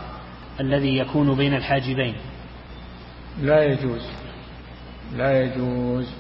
[0.61, 2.15] الذي يكون بين الحاجبين؟
[3.43, 4.09] لا يجوز.
[5.17, 6.11] لا يجوز.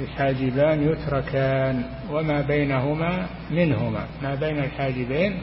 [0.00, 4.06] الحاجبان يتركان وما بينهما منهما.
[4.22, 5.42] ما بين الحاجبين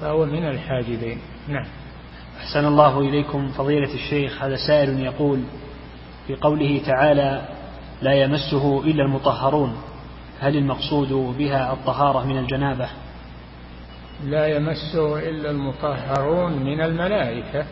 [0.00, 1.18] فهو من الحاجبين.
[1.48, 1.66] نعم.
[2.40, 5.42] أحسن الله إليكم فضيلة الشيخ هذا سائل يقول
[6.26, 7.48] في قوله تعالى
[8.02, 9.76] لا يمسه إلا المطهرون.
[10.40, 12.88] هل المقصود بها الطهارة من الجنابة؟
[14.24, 17.64] لا يمسه إلا المطهرون من الملائكة.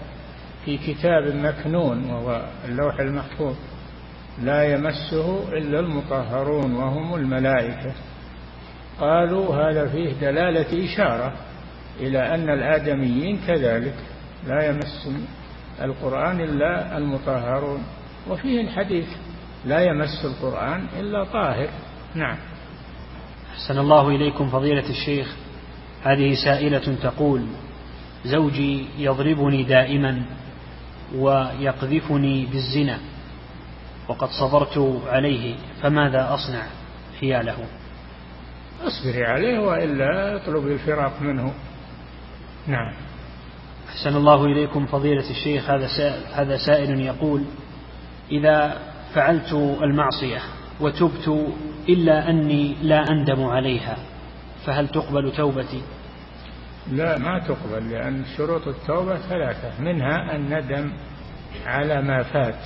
[0.64, 3.54] في كتاب مكنون وهو اللوح المحفوظ.
[4.42, 7.92] لا يمسه إلا المطهرون وهم الملائكة.
[9.00, 11.32] قالوا هذا فيه دلالة إشارة
[12.00, 13.94] إلى أن الآدميين كذلك
[14.46, 15.08] لا يمس
[15.82, 17.82] القرآن إلا المطهرون.
[18.30, 19.08] وفيه الحديث
[19.64, 21.68] لا يمس القرآن إلا طاهر.
[22.14, 22.36] نعم.
[23.54, 25.36] أحسن الله إليكم فضيلة الشيخ.
[26.02, 27.46] هذه سائلة تقول
[28.24, 30.22] زوجي يضربني دائما
[31.14, 32.98] ويقذفني بالزنا
[34.08, 36.66] وقد صبرت عليه فماذا أصنع
[37.20, 37.56] حياله
[38.86, 41.54] اصبري عليه وإلا اطلب الفراق منه.
[42.66, 42.94] نعم.
[43.88, 45.70] أحسن الله إليكم فضيلة الشيخ.
[45.70, 47.44] هذا سائل, هذا سائل يقول
[48.32, 48.78] إذا
[49.14, 49.52] فعلت
[49.82, 50.40] المعصية
[50.80, 51.52] وتبت
[51.88, 53.96] إلا أني لا أندم عليها.
[54.66, 55.82] فهل تقبل توبتي؟
[56.92, 59.82] لا ما تقبل لأن شروط التوبة ثلاثة.
[59.82, 60.92] منها الندم
[61.66, 62.64] على ما فات.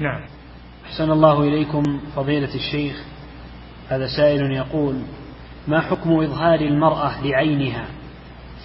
[0.00, 0.26] نعم.
[0.86, 1.82] أحسن الله إليكم
[2.16, 3.04] فضيلة الشيخ.
[3.88, 5.02] هذا سائل يقول
[5.68, 7.84] ما حكم إظهار المرأة لعينها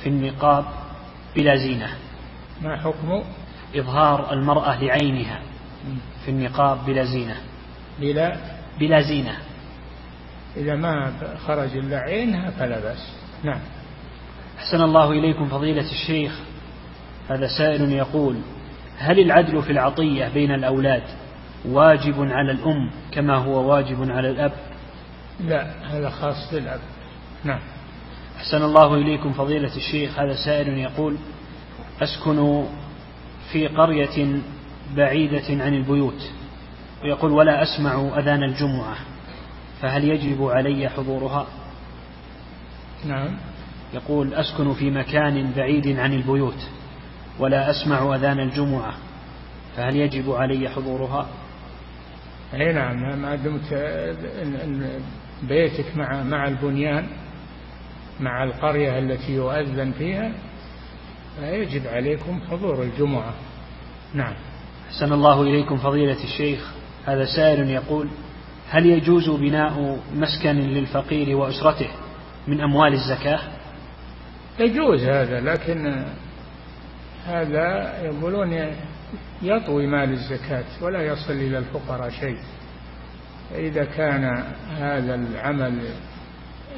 [0.04, 0.66] في النقاب
[1.36, 1.90] بلا زينة؟
[2.62, 3.24] ما حكم؟
[3.76, 5.51] إظهار المرأة لعينها.
[6.26, 7.38] في النقاب بلا زينة.
[8.00, 8.38] بلا
[8.80, 9.38] بلا زينة.
[10.58, 11.14] إذا ما
[11.48, 13.14] خرج إلا عينها فلا بأس.
[13.44, 13.60] نعم.
[14.60, 16.40] أحسن الله إليكم فضيلة الشيخ.
[17.30, 18.36] هذا سائل يقول
[18.98, 21.04] هل العدل في العطية بين الأولاد
[21.66, 24.54] واجب على الأم كما هو واجب على الأب؟
[25.40, 26.80] لا هذا خاص بالأب.
[27.44, 27.60] نعم.
[28.38, 30.20] أحسن الله إليكم فضيلة الشيخ.
[30.20, 31.18] هذا سائل يقول
[32.02, 32.66] أسكن
[33.52, 34.42] في قرية
[34.96, 36.32] بعيدة عن البيوت.
[37.04, 38.96] ويقول ولا أسمع أذان الجمعة
[39.82, 41.48] فهل يجب علي حضورها؟
[43.06, 43.38] نعم.
[43.94, 46.70] يقول أسكن في مكان بعيد عن البيوت
[47.40, 48.94] ولا أسمع أذان الجمعة
[49.78, 51.28] فهل يجب علي حضورها؟
[52.54, 53.74] أي نعم ما دمت
[55.44, 57.08] بيتك مع مع البنيان
[58.20, 60.32] مع القرية التي يؤذن فيها
[61.40, 63.34] فيجب عليكم حضور الجمعة.
[64.14, 64.34] نعم.
[64.92, 66.72] أحسن الله إليكم فضيلة الشيخ.
[67.06, 68.10] هذا سائل يقول
[68.70, 71.90] هل يجوز بناء مسكن للفقير وأسرته
[72.48, 73.40] من أموال الزكاة؟
[74.60, 76.06] يجوز هذا لكن
[77.26, 78.74] هذا يقولون
[79.42, 82.38] يطوي مال الزكاة ولا يصل إلى الفقراء شيء.
[83.50, 84.44] فإذا كان
[84.78, 85.82] هذا العمل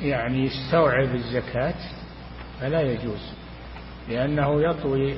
[0.01, 1.75] يعني يستوعب الزكاة
[2.61, 3.31] فلا يجوز
[4.09, 5.15] لأنه يطوي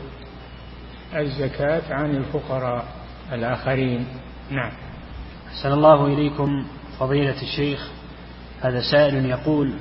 [1.15, 2.85] الزكاة عن الفقراء
[3.31, 4.07] الآخرين.
[4.51, 4.71] نعم.
[5.47, 6.65] أحسن الله إليكم
[6.99, 7.89] فضيلة الشيخ.
[8.61, 9.73] هذا سائل يقول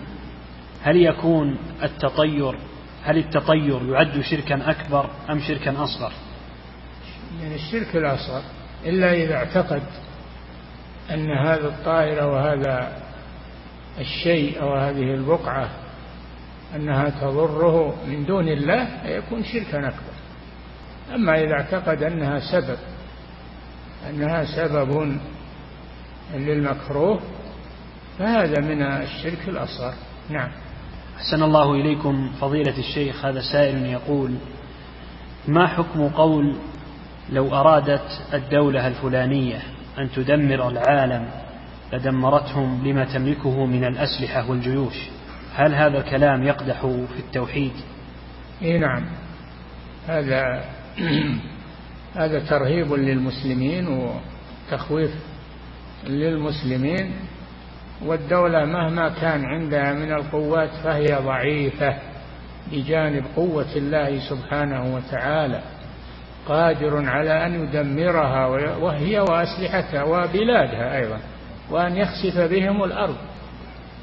[0.83, 2.59] هل يكون التطير
[3.03, 6.13] هل التطير يعد شركا أكبر أم شركا أصغر؟
[7.41, 8.43] يعني الشرك الأصغر
[8.85, 9.83] إلا إذا اعتقد
[11.11, 13.03] أن هذا الطائر وهذا
[13.99, 15.69] الشيء أو هذه البقعة
[16.77, 20.14] أنها تضره من دون الله فيكون شركا أكبر.
[21.15, 22.79] أما إذا اعتقد أنها سبب
[24.11, 25.19] أنها سبب
[26.35, 27.21] للمكروه
[28.19, 29.95] فهذا من الشرك الأصغر.
[30.31, 30.51] نعم.
[31.17, 34.35] أحسن الله إليكم فضيلة الشيخ هذا سائل يقول
[35.49, 36.57] ما حكم قول
[37.31, 39.63] لو أرادت الدولة الفلانية
[39.99, 41.29] أن تدمر العالم
[41.93, 44.95] لدمرتهم لما تملكه من الأسلحة والجيوش؟
[45.55, 47.73] هل هذا الكلام يقدح في التوحيد؟
[48.63, 49.05] إيه نعم
[50.09, 50.65] هذا
[52.21, 55.11] هذا ترهيب للمسلمين وتخويف
[56.07, 57.13] للمسلمين
[58.03, 61.97] والدولة مهما كان عندها من القوات فهي ضعيفة
[62.73, 65.63] بجانب قوة الله سبحانه وتعالى
[66.49, 71.19] قادر على أن يدمرها وهي وأسلحتها وبلادها أيضا
[71.71, 73.17] وأن يخسف بهم الأرض.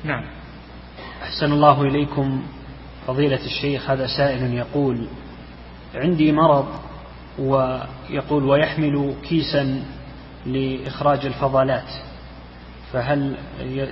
[0.04, 0.24] نعم.
[1.24, 2.44] أحسن الله إليكم
[3.08, 5.08] فضيلة الشيخ هذا سائل يقول
[5.96, 6.68] عندي مرض
[7.40, 9.84] ويقول ويحمل كيسا
[10.46, 11.90] لإخراج الفضلات
[12.94, 13.38] فهل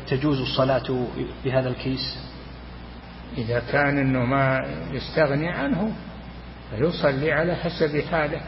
[0.07, 1.07] تجوز الصلاة
[1.45, 2.17] بهذا الكيس؟
[3.37, 5.93] إذا كان أنه ما يستغني عنه
[6.71, 8.41] فيصلي على حسب حاله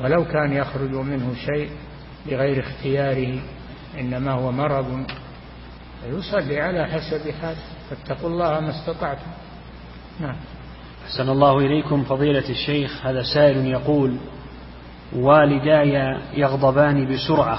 [0.00, 1.70] ولو كان يخرج منه شيء
[2.26, 3.40] بغير اختياره
[4.00, 5.06] إنما هو مرض
[6.02, 7.58] فيصلي على حسب حاله.
[7.90, 9.30] فاتقوا الله ما استطعتم.
[10.20, 10.36] نعم.
[11.04, 14.16] أحسن الله إليكم فضيلة الشيخ هذا سائل يقول
[15.12, 17.58] والداي يغضبان بسرعة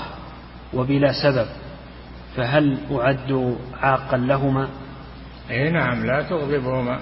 [0.74, 1.48] وبلا سبب
[2.36, 4.68] فهل أعد عاقا لهما؟
[5.52, 7.00] إي نعم لا تغضبهما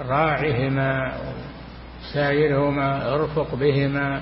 [0.00, 1.12] راعهما
[2.12, 4.20] سائرهما ارفق بهما.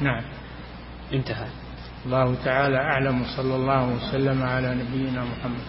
[0.00, 0.22] نعم.
[1.12, 1.46] انتهى.
[2.06, 5.68] الله تعالى أعلم صلى الله وسلم على نبينا محمد.